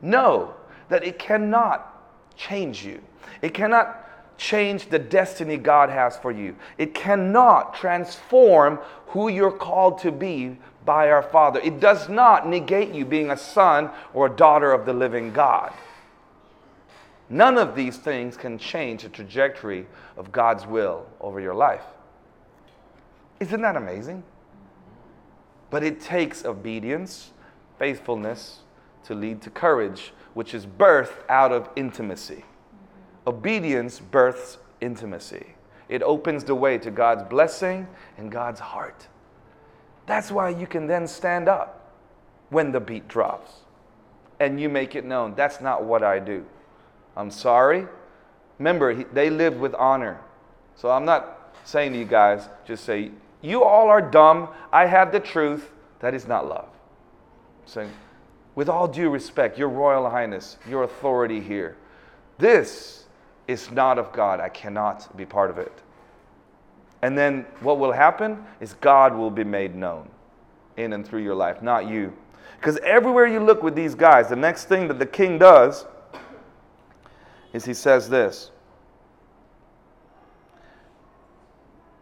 know 0.00 0.54
that 0.88 1.04
it 1.04 1.18
cannot 1.18 2.02
change 2.34 2.86
you. 2.86 3.02
It 3.42 3.52
cannot 3.52 4.38
change 4.38 4.88
the 4.88 4.98
destiny 4.98 5.58
God 5.58 5.90
has 5.90 6.16
for 6.16 6.32
you. 6.32 6.56
It 6.78 6.94
cannot 6.94 7.74
transform 7.74 8.78
who 9.08 9.28
you're 9.28 9.52
called 9.52 9.98
to 9.98 10.10
be 10.10 10.56
by 10.84 11.10
our 11.10 11.22
Father. 11.22 11.60
It 11.60 11.80
does 11.80 12.08
not 12.08 12.48
negate 12.48 12.94
you 12.94 13.04
being 13.04 13.30
a 13.30 13.36
son 13.36 13.90
or 14.14 14.26
a 14.26 14.30
daughter 14.30 14.72
of 14.72 14.86
the 14.86 14.92
living 14.92 15.32
God. 15.32 15.72
None 17.28 17.56
of 17.56 17.74
these 17.74 17.96
things 17.96 18.36
can 18.36 18.58
change 18.58 19.02
the 19.02 19.08
trajectory 19.08 19.86
of 20.16 20.32
God's 20.32 20.66
will 20.66 21.06
over 21.20 21.40
your 21.40 21.54
life. 21.54 21.84
Isn't 23.40 23.62
that 23.62 23.76
amazing? 23.76 24.22
But 25.70 25.82
it 25.82 26.00
takes 26.00 26.44
obedience, 26.44 27.30
faithfulness 27.78 28.60
to 29.04 29.14
lead 29.14 29.40
to 29.42 29.50
courage, 29.50 30.12
which 30.34 30.52
is 30.52 30.66
birthed 30.66 31.28
out 31.28 31.52
of 31.52 31.70
intimacy. 31.74 32.44
Obedience 33.26 33.98
births 33.98 34.58
intimacy. 34.80 35.54
It 35.88 36.02
opens 36.02 36.44
the 36.44 36.54
way 36.54 36.78
to 36.78 36.90
God's 36.90 37.22
blessing 37.24 37.86
and 38.18 38.30
God's 38.30 38.60
heart. 38.60 39.08
That's 40.06 40.30
why 40.30 40.50
you 40.50 40.66
can 40.66 40.86
then 40.86 41.06
stand 41.06 41.48
up 41.48 41.92
when 42.50 42.72
the 42.72 42.80
beat 42.80 43.08
drops 43.08 43.52
and 44.42 44.60
you 44.60 44.68
make 44.68 44.96
it 44.96 45.04
known 45.04 45.34
that's 45.36 45.60
not 45.60 45.84
what 45.84 46.02
I 46.02 46.18
do. 46.18 46.44
I'm 47.16 47.30
sorry. 47.30 47.86
Remember, 48.58 48.92
he, 48.92 49.04
they 49.04 49.30
lived 49.30 49.58
with 49.60 49.74
honor. 49.74 50.20
So 50.74 50.90
I'm 50.90 51.04
not 51.04 51.54
saying 51.64 51.92
to 51.92 51.98
you 51.98 52.04
guys, 52.04 52.48
just 52.66 52.84
say, 52.84 53.12
you 53.40 53.62
all 53.62 53.88
are 53.88 54.02
dumb. 54.02 54.48
I 54.72 54.86
have 54.86 55.12
the 55.12 55.20
truth. 55.20 55.70
That 56.00 56.14
is 56.14 56.26
not 56.26 56.48
love. 56.48 56.68
Saying, 57.66 57.92
with 58.54 58.68
all 58.68 58.88
due 58.88 59.10
respect, 59.10 59.58
your 59.58 59.68
royal 59.68 60.10
highness, 60.10 60.58
your 60.68 60.82
authority 60.82 61.40
here, 61.40 61.76
this 62.38 63.04
is 63.46 63.70
not 63.70 63.98
of 63.98 64.12
God. 64.12 64.40
I 64.40 64.48
cannot 64.48 65.16
be 65.16 65.24
part 65.24 65.50
of 65.50 65.58
it. 65.58 65.72
And 67.02 67.18
then 67.18 67.44
what 67.60 67.78
will 67.78 67.92
happen 67.92 68.44
is 68.60 68.74
God 68.74 69.14
will 69.14 69.30
be 69.30 69.44
made 69.44 69.74
known 69.74 70.08
in 70.76 70.92
and 70.92 71.06
through 71.06 71.22
your 71.22 71.34
life, 71.34 71.60
not 71.60 71.88
you. 71.88 72.12
Because 72.58 72.78
everywhere 72.78 73.26
you 73.26 73.40
look 73.40 73.62
with 73.62 73.74
these 73.74 73.94
guys, 73.94 74.28
the 74.28 74.36
next 74.36 74.66
thing 74.66 74.86
that 74.88 74.98
the 74.98 75.06
king 75.06 75.36
does 75.36 75.84
is 77.52 77.64
he 77.64 77.74
says 77.74 78.08
this 78.08 78.52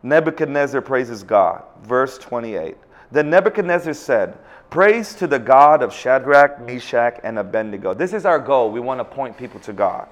Nebuchadnezzar 0.02 0.80
praises 0.80 1.22
God. 1.22 1.62
Verse 1.82 2.18
28. 2.18 2.76
Then 3.10 3.30
Nebuchadnezzar 3.30 3.94
said, 3.94 4.38
Praise 4.70 5.14
to 5.14 5.26
the 5.26 5.38
God 5.38 5.82
of 5.82 5.92
Shadrach, 5.92 6.60
Meshach, 6.60 7.18
and 7.24 7.38
Abednego. 7.38 7.92
This 7.92 8.12
is 8.12 8.24
our 8.24 8.38
goal. 8.38 8.70
We 8.70 8.80
want 8.80 9.00
to 9.00 9.04
point 9.04 9.36
people 9.36 9.60
to 9.60 9.72
God. 9.72 10.08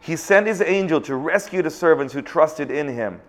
He 0.00 0.16
sent 0.16 0.46
his 0.46 0.62
angel 0.62 1.00
to 1.02 1.16
rescue 1.16 1.62
the 1.62 1.70
servants 1.70 2.12
who 2.12 2.22
trusted 2.22 2.70
in 2.70 2.88
him. 2.88 3.20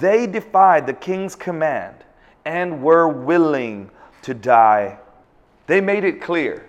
They 0.00 0.26
defied 0.26 0.86
the 0.86 0.92
king's 0.92 1.34
command 1.34 1.96
and 2.44 2.82
were 2.82 3.08
willing 3.08 3.90
to 4.22 4.34
die. 4.34 4.98
They 5.66 5.80
made 5.80 6.04
it 6.04 6.20
clear. 6.20 6.66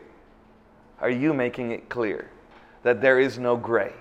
Are 0.99 1.09
you 1.09 1.33
making 1.33 1.71
it 1.71 1.89
clear 1.89 2.29
that 2.83 3.01
there 3.01 3.19
is 3.19 3.39
no 3.39 3.57
gray? 3.57 3.93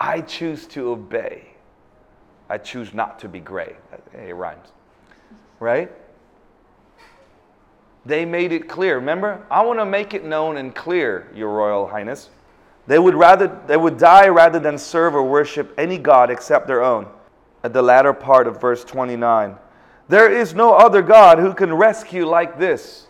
I 0.00 0.20
choose 0.20 0.66
to 0.68 0.90
obey. 0.90 1.48
I 2.48 2.58
choose 2.58 2.94
not 2.94 3.18
to 3.20 3.28
be 3.28 3.40
gray. 3.40 3.76
It 4.14 4.34
rhymes. 4.34 4.68
Right? 5.58 5.90
They 8.04 8.24
made 8.24 8.52
it 8.52 8.68
clear. 8.68 8.96
Remember? 8.96 9.44
I 9.50 9.62
want 9.62 9.80
to 9.80 9.84
make 9.84 10.14
it 10.14 10.24
known 10.24 10.58
and 10.58 10.74
clear, 10.74 11.28
Your 11.34 11.50
Royal 11.50 11.86
Highness. 11.86 12.30
They 12.86 12.98
would 12.98 13.14
rather 13.14 13.60
they 13.66 13.76
would 13.76 13.98
die 13.98 14.28
rather 14.28 14.58
than 14.58 14.78
serve 14.78 15.14
or 15.14 15.22
worship 15.22 15.74
any 15.76 15.98
god 15.98 16.30
except 16.30 16.66
their 16.66 16.82
own. 16.84 17.06
At 17.64 17.72
the 17.72 17.82
latter 17.82 18.12
part 18.12 18.46
of 18.46 18.60
verse 18.60 18.84
29. 18.84 19.56
There 20.08 20.30
is 20.30 20.54
no 20.54 20.74
other 20.74 21.02
God 21.02 21.38
who 21.38 21.52
can 21.52 21.74
rescue 21.74 22.26
like 22.26 22.58
this. 22.58 23.06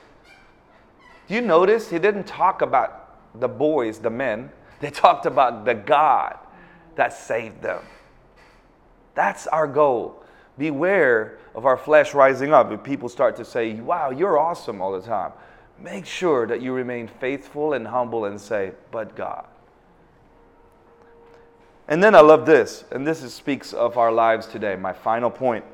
Do 1.29 1.35
you 1.35 1.43
notice 1.43 1.91
he 1.91 1.99
didn't 1.99 2.27
talk 2.27 2.63
about 2.63 3.07
the 3.41 3.49
boys, 3.49 3.99
the 3.99 4.11
men. 4.11 4.51
They 4.81 4.91
talked 4.91 5.27
about 5.27 5.65
the 5.65 5.75
God 5.75 6.39
that 6.97 7.13
saved 7.13 7.63
them. 7.63 7.83
That's 9.15 9.47
our 9.47 9.67
goal. 9.67 10.23
Beware 10.59 11.39
of 11.55 11.67
our 11.67 11.77
flesh 11.77 12.15
rising 12.15 12.53
up. 12.53 12.71
If 12.71 12.83
people 12.83 13.09
start 13.09 13.37
to 13.37 13.45
say, 13.45 13.75
Wow, 13.75 14.11
you're 14.11 14.39
awesome 14.39 14.81
all 14.81 14.93
the 14.93 15.07
time, 15.07 15.33
make 15.79 16.07
sure 16.07 16.47
that 16.47 16.61
you 16.61 16.73
remain 16.73 17.09
faithful 17.09 17.73
and 17.73 17.87
humble 17.87 18.27
and 18.27 18.41
say, 18.41 18.73
But 18.91 19.17
God. 19.17 19.47
And 21.89 22.03
then 22.03 22.15
I 22.17 22.21
love 22.21 22.47
this, 22.47 22.85
and 22.91 23.07
this 23.07 23.23
is, 23.23 23.33
speaks 23.33 23.73
of 23.73 23.97
our 23.97 24.11
lives 24.11 24.47
today. 24.47 24.75
My 24.75 24.93
final 24.93 25.31
point. 25.31 25.65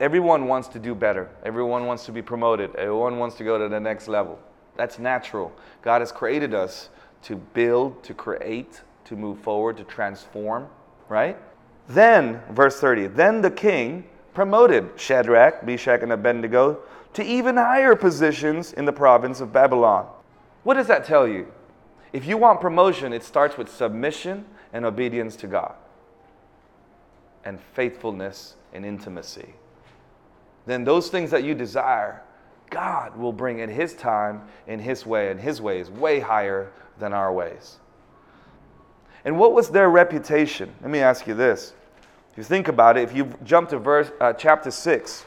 Everyone 0.00 0.46
wants 0.46 0.68
to 0.68 0.78
do 0.78 0.94
better. 0.94 1.28
Everyone 1.44 1.86
wants 1.86 2.06
to 2.06 2.12
be 2.12 2.22
promoted. 2.22 2.74
Everyone 2.76 3.18
wants 3.18 3.36
to 3.36 3.44
go 3.44 3.58
to 3.58 3.68
the 3.68 3.80
next 3.80 4.08
level. 4.08 4.38
That's 4.76 4.98
natural. 4.98 5.52
God 5.82 6.00
has 6.00 6.12
created 6.12 6.54
us 6.54 6.88
to 7.22 7.36
build, 7.36 8.02
to 8.04 8.14
create, 8.14 8.80
to 9.06 9.16
move 9.16 9.40
forward, 9.40 9.76
to 9.78 9.84
transform, 9.84 10.68
right? 11.08 11.36
Then, 11.88 12.40
verse 12.50 12.80
30, 12.80 13.08
then 13.08 13.42
the 13.42 13.50
king 13.50 14.04
promoted 14.32 14.90
Shadrach, 14.96 15.64
Meshach, 15.64 16.02
and 16.02 16.12
Abednego 16.12 16.78
to 17.12 17.24
even 17.24 17.56
higher 17.56 17.94
positions 17.94 18.72
in 18.72 18.84
the 18.84 18.92
province 18.92 19.40
of 19.40 19.52
Babylon. 19.52 20.06
What 20.62 20.74
does 20.74 20.86
that 20.86 21.04
tell 21.04 21.28
you? 21.28 21.52
If 22.12 22.26
you 22.26 22.36
want 22.36 22.60
promotion, 22.60 23.12
it 23.12 23.22
starts 23.22 23.58
with 23.58 23.68
submission 23.68 24.44
and 24.74 24.84
obedience 24.84 25.36
to 25.36 25.46
God, 25.46 25.74
and 27.44 27.58
faithfulness 27.72 28.56
and 28.74 28.84
intimacy. 28.84 29.54
Then 30.66 30.84
those 30.84 31.08
things 31.08 31.30
that 31.30 31.44
you 31.44 31.54
desire, 31.54 32.22
God 32.70 33.16
will 33.16 33.32
bring 33.32 33.60
in 33.60 33.70
His 33.70 33.94
time, 33.94 34.42
in 34.66 34.80
His 34.80 35.06
way, 35.06 35.30
and 35.30 35.40
His 35.40 35.62
way 35.62 35.78
is 35.78 35.90
way 35.90 36.18
higher 36.18 36.72
than 36.98 37.12
our 37.12 37.32
ways. 37.32 37.78
And 39.24 39.38
what 39.38 39.54
was 39.54 39.70
their 39.70 39.88
reputation? 39.88 40.74
Let 40.82 40.90
me 40.90 40.98
ask 40.98 41.26
you 41.26 41.34
this. 41.34 41.72
If 42.32 42.38
you 42.38 42.44
think 42.44 42.66
about 42.66 42.96
it, 42.96 43.02
if 43.02 43.14
you 43.16 43.32
jump 43.44 43.68
to 43.68 43.78
verse, 43.78 44.10
uh, 44.20 44.32
chapter 44.32 44.72
6, 44.72 45.24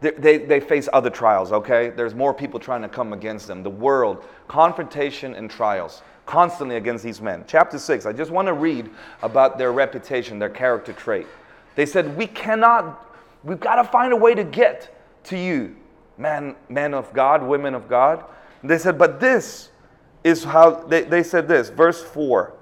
they, 0.00 0.10
they, 0.12 0.38
they, 0.38 0.60
face 0.60 0.88
other 0.92 1.10
trials, 1.10 1.52
okay? 1.52 1.90
There's 1.90 2.14
more 2.14 2.34
people 2.34 2.58
trying 2.58 2.82
to 2.82 2.88
come 2.88 3.12
against 3.12 3.46
them. 3.46 3.62
The 3.62 3.70
world, 3.70 4.24
confrontation 4.48 5.34
and 5.34 5.50
trials, 5.50 6.02
constantly 6.30 6.76
against 6.76 7.02
these 7.02 7.20
men. 7.20 7.42
Chapter 7.48 7.76
6, 7.76 8.06
I 8.06 8.12
just 8.12 8.30
want 8.30 8.46
to 8.46 8.52
read 8.52 8.88
about 9.20 9.58
their 9.58 9.72
reputation, 9.72 10.38
their 10.38 10.48
character 10.48 10.92
trait. 10.92 11.26
They 11.74 11.84
said, 11.84 12.16
We 12.16 12.28
cannot, 12.28 13.04
we've 13.42 13.58
got 13.58 13.82
to 13.82 13.84
find 13.84 14.12
a 14.12 14.16
way 14.16 14.36
to 14.36 14.44
get 14.44 14.96
to 15.24 15.36
you, 15.36 15.74
man, 16.18 16.54
men 16.68 16.94
of 16.94 17.12
God, 17.12 17.42
women 17.42 17.74
of 17.74 17.88
God. 17.88 18.24
And 18.62 18.70
they 18.70 18.78
said, 18.78 18.96
But 18.96 19.18
this 19.18 19.70
is 20.22 20.44
how 20.44 20.70
they, 20.84 21.02
they 21.02 21.24
said 21.24 21.48
this, 21.48 21.68
verse 21.68 22.00
4. 22.00 22.54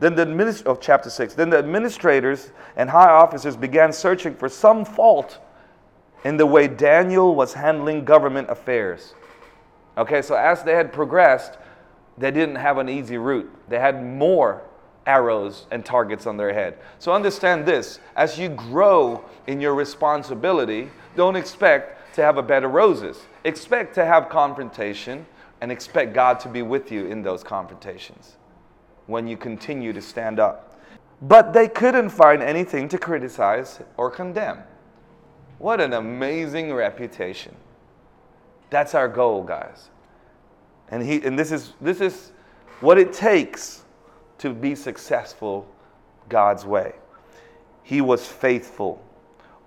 Then 0.00 0.16
the 0.16 0.26
administ- 0.26 0.66
of 0.66 0.76
oh, 0.76 0.80
chapter 0.80 1.08
6. 1.08 1.32
Then 1.32 1.48
the 1.48 1.56
administrators 1.56 2.52
and 2.76 2.90
high 2.90 3.10
officers 3.10 3.56
began 3.56 3.90
searching 3.90 4.34
for 4.34 4.50
some 4.50 4.84
fault 4.84 5.38
in 6.24 6.36
the 6.36 6.44
way 6.44 6.68
Daniel 6.68 7.34
was 7.34 7.54
handling 7.54 8.04
government 8.04 8.50
affairs. 8.50 9.14
Okay, 9.96 10.20
so 10.20 10.34
as 10.34 10.62
they 10.62 10.74
had 10.74 10.92
progressed, 10.92 11.56
they 12.16 12.30
didn't 12.30 12.56
have 12.56 12.78
an 12.78 12.88
easy 12.88 13.18
route. 13.18 13.50
They 13.68 13.78
had 13.78 14.04
more 14.04 14.62
arrows 15.06 15.66
and 15.70 15.84
targets 15.84 16.26
on 16.26 16.36
their 16.36 16.52
head. 16.52 16.78
So 16.98 17.12
understand 17.12 17.66
this 17.66 18.00
as 18.16 18.38
you 18.38 18.48
grow 18.48 19.24
in 19.46 19.60
your 19.60 19.74
responsibility, 19.74 20.90
don't 21.16 21.36
expect 21.36 22.14
to 22.14 22.22
have 22.22 22.38
a 22.38 22.42
bed 22.42 22.64
of 22.64 22.72
roses. 22.72 23.22
Expect 23.44 23.94
to 23.96 24.04
have 24.04 24.28
confrontation 24.28 25.26
and 25.60 25.72
expect 25.72 26.14
God 26.14 26.40
to 26.40 26.48
be 26.48 26.62
with 26.62 26.90
you 26.92 27.06
in 27.06 27.22
those 27.22 27.42
confrontations 27.42 28.36
when 29.06 29.26
you 29.26 29.36
continue 29.36 29.92
to 29.92 30.00
stand 30.00 30.40
up. 30.40 30.78
But 31.22 31.52
they 31.52 31.68
couldn't 31.68 32.10
find 32.10 32.42
anything 32.42 32.88
to 32.88 32.98
criticize 32.98 33.80
or 33.96 34.10
condemn. 34.10 34.58
What 35.58 35.80
an 35.80 35.92
amazing 35.92 36.72
reputation. 36.72 37.54
That's 38.70 38.94
our 38.94 39.08
goal, 39.08 39.42
guys. 39.42 39.90
And, 40.88 41.02
he, 41.02 41.22
and 41.24 41.38
this, 41.38 41.50
is, 41.50 41.72
this 41.80 42.00
is 42.00 42.32
what 42.80 42.98
it 42.98 43.12
takes 43.12 43.84
to 44.38 44.50
be 44.52 44.74
successful 44.74 45.66
God's 46.28 46.64
way. 46.64 46.94
He 47.82 48.00
was 48.00 48.26
faithful, 48.26 49.02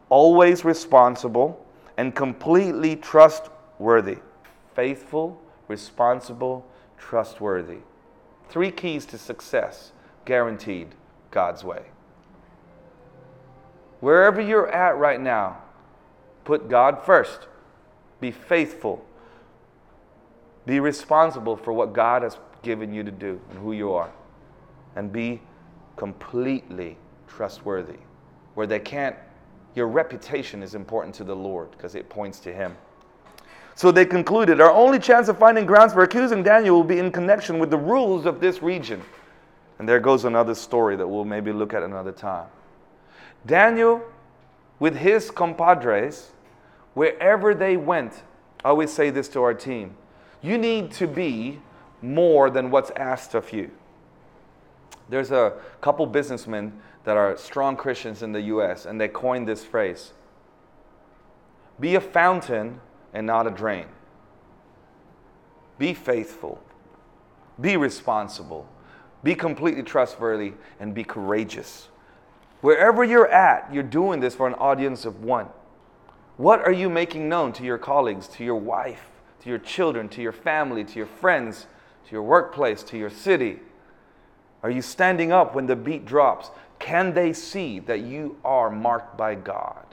always 0.10 0.66
responsible, 0.66 1.66
and 1.98 2.14
completely 2.16 2.96
trustworthy. 2.96 4.18
Faithful, 4.76 5.42
responsible, 5.68 6.66
trustworthy. 6.98 7.80
Three 8.50 8.72
keys 8.72 9.06
to 9.08 9.18
success 9.18 9.92
guaranteed 10.26 10.90
God's 11.32 11.64
way. 11.64 11.84
Wherever 14.00 14.40
you're 14.40 14.70
at 14.70 14.98
right 14.98 15.20
now, 15.20 15.58
put 16.44 16.70
God 16.70 17.04
first. 17.04 17.48
Be 18.20 18.32
faithful. 18.32 19.04
Be 20.68 20.82
responsible 20.82 21.56
for 21.56 21.72
what 21.72 21.94
God 21.94 22.24
has 22.24 22.38
given 22.62 22.94
you 22.94 23.02
to 23.02 23.10
do 23.10 23.40
and 23.50 23.58
who 23.58 23.72
you 23.72 23.94
are. 23.94 24.12
And 24.98 25.12
be 25.12 25.42
completely 25.96 26.98
trustworthy. 27.26 28.00
Where 28.54 28.68
they 28.68 28.80
can't, 28.80 29.16
your 29.76 29.88
reputation 29.88 30.62
is 30.62 30.76
important 30.76 31.16
to 31.16 31.24
the 31.24 31.36
Lord 31.36 31.72
because 31.72 31.96
it 31.96 32.10
points 32.10 32.40
to 32.42 32.54
Him. 32.54 32.76
So 33.76 33.92
they 33.92 34.06
concluded 34.06 34.60
our 34.60 34.72
only 34.72 35.00
chance 35.00 35.30
of 35.30 35.38
finding 35.38 35.66
grounds 35.66 35.94
for 35.94 36.04
accusing 36.04 36.44
Daniel 36.44 36.76
will 36.76 36.84
be 36.84 37.00
in 37.00 37.14
connection 37.14 37.60
with 37.60 37.72
the 37.72 37.78
rules 37.78 38.26
of 38.26 38.42
this 38.42 38.62
region. 38.62 39.02
And 39.80 39.88
there 39.88 40.02
goes 40.02 40.26
another 40.26 40.56
story 40.56 40.98
that 40.98 41.08
we'll 41.08 41.24
maybe 41.24 41.54
look 41.54 41.74
at 41.74 41.84
another 41.84 42.12
time. 42.12 42.48
Daniel, 43.46 44.02
with 44.80 44.98
his 44.98 45.32
compadres, 45.32 46.32
wherever 46.94 47.56
they 47.56 47.78
went, 47.78 48.24
I 48.66 48.70
always 48.70 48.92
say 48.92 49.12
this 49.12 49.30
to 49.30 49.44
our 49.44 49.54
team 49.54 49.96
you 50.42 50.58
need 50.58 50.92
to 50.92 51.08
be 51.08 51.60
more 52.02 52.50
than 52.50 52.70
what's 52.70 52.92
asked 52.92 53.34
of 53.34 53.52
you. 53.52 53.72
There's 55.10 55.32
a 55.32 55.54
couple 55.82 56.06
businessmen 56.06 56.80
that 57.06 57.18
are 57.18 57.38
strong 57.38 57.78
Christians 57.78 58.22
in 58.22 58.34
the 58.34 58.42
US, 58.42 58.86
and 58.86 59.00
they 59.00 59.08
coined 59.08 59.48
this 59.48 59.64
phrase 59.64 60.14
be 61.80 61.96
a 61.96 62.02
fountain 62.02 62.82
and 63.14 63.28
not 63.28 63.48
a 63.48 63.52
drain. 63.52 63.86
Be 65.78 65.94
faithful. 65.94 66.62
Be 67.62 67.78
responsible. 67.78 68.68
Be 69.24 69.36
completely 69.36 69.84
trustworthy 69.84 70.54
and 70.80 70.94
be 70.94 71.04
courageous. 71.04 71.88
Wherever 72.62 73.04
you're 73.04 73.28
at, 73.28 73.72
you're 73.72 73.84
doing 73.84 74.20
this 74.20 74.36
for 74.36 74.48
an 74.48 74.56
audience 74.56 75.06
of 75.06 75.24
one. 75.24 75.48
What 76.38 76.62
are 76.62 76.72
you 76.72 76.90
making 76.90 77.30
known 77.30 77.54
to 77.54 77.64
your 77.64 77.78
colleagues, 77.78 78.28
to 78.30 78.44
your 78.44 78.56
wife, 78.56 79.17
your 79.48 79.60
children, 79.60 80.10
to 80.10 80.22
your 80.22 80.32
family, 80.32 80.84
to 80.84 80.98
your 80.98 81.08
friends, 81.08 81.68
to 82.06 82.12
your 82.12 82.24
workplace, 82.24 82.84
to 82.84 82.98
your 82.98 83.10
city? 83.10 83.60
Are 84.64 84.70
you 84.70 84.82
standing 84.82 85.32
up 85.32 85.56
when 85.56 85.68
the 85.68 85.76
beat 85.76 86.06
drops? 86.06 86.52
Can 86.80 87.14
they 87.14 87.34
see 87.34 87.80
that 87.80 88.02
you 88.02 88.38
are 88.44 88.70
marked 88.70 89.18
by 89.18 89.36
God? 89.36 89.86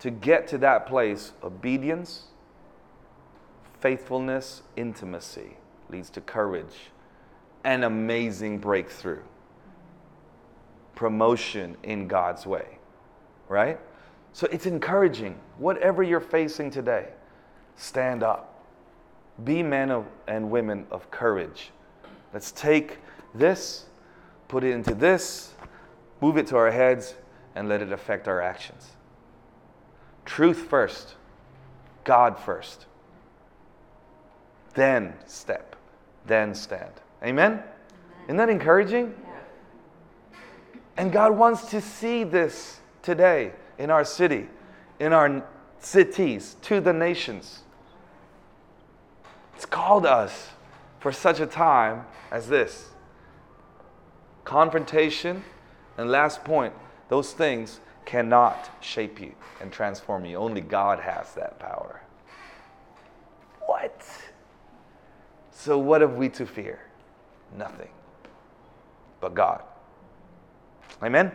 To 0.00 0.10
get 0.10 0.48
to 0.48 0.58
that 0.58 0.86
place, 0.86 1.32
obedience, 1.42 2.24
faithfulness, 3.80 4.62
intimacy 4.76 5.56
leads 5.88 6.10
to 6.10 6.20
courage 6.20 6.90
and 7.64 7.84
amazing 7.84 8.58
breakthrough. 8.58 9.22
Promotion 10.94 11.76
in 11.82 12.08
God's 12.08 12.46
way, 12.46 12.78
right? 13.48 13.78
So 14.32 14.46
it's 14.50 14.66
encouraging. 14.66 15.38
Whatever 15.58 16.02
you're 16.02 16.20
facing 16.20 16.70
today, 16.70 17.08
stand 17.76 18.22
up. 18.22 18.51
Be 19.44 19.62
men 19.62 19.90
of, 19.90 20.06
and 20.26 20.50
women 20.50 20.86
of 20.90 21.10
courage. 21.10 21.70
Let's 22.32 22.52
take 22.52 22.98
this, 23.34 23.86
put 24.48 24.64
it 24.64 24.72
into 24.72 24.94
this, 24.94 25.54
move 26.20 26.36
it 26.36 26.46
to 26.48 26.56
our 26.56 26.70
heads, 26.70 27.14
and 27.54 27.68
let 27.68 27.82
it 27.82 27.92
affect 27.92 28.28
our 28.28 28.40
actions. 28.40 28.90
Truth 30.24 30.68
first, 30.68 31.16
God 32.04 32.38
first 32.38 32.86
then 34.74 35.14
step, 35.26 35.76
then 36.26 36.54
stand. 36.54 36.92
Amen? 37.22 37.52
Amen. 37.52 37.64
Isn't 38.24 38.36
that 38.36 38.48
encouraging? 38.48 39.14
Yeah. 39.22 40.38
And 40.96 41.12
God 41.12 41.36
wants 41.36 41.66
to 41.70 41.80
see 41.80 42.24
this 42.24 42.80
today 43.02 43.52
in 43.78 43.90
our 43.90 44.04
city, 44.04 44.48
in 45.00 45.12
our 45.12 45.44
cities, 45.78 46.56
to 46.62 46.80
the 46.80 46.92
nations. 46.92 47.61
It's 49.54 49.66
called 49.66 50.06
us 50.06 50.50
for 51.00 51.12
such 51.12 51.40
a 51.40 51.46
time 51.46 52.06
as 52.30 52.48
this. 52.48 52.90
Confrontation, 54.44 55.44
and 55.96 56.10
last 56.10 56.44
point, 56.44 56.74
those 57.08 57.32
things 57.32 57.80
cannot 58.04 58.70
shape 58.80 59.20
you 59.20 59.34
and 59.60 59.70
transform 59.72 60.24
you. 60.24 60.36
Only 60.36 60.60
God 60.60 61.00
has 61.00 61.34
that 61.34 61.58
power. 61.58 62.02
What? 63.66 64.06
So, 65.50 65.78
what 65.78 66.00
have 66.00 66.14
we 66.14 66.28
to 66.30 66.46
fear? 66.46 66.80
Nothing 67.56 67.90
but 69.20 69.34
God. 69.34 69.62
Amen? 71.02 71.32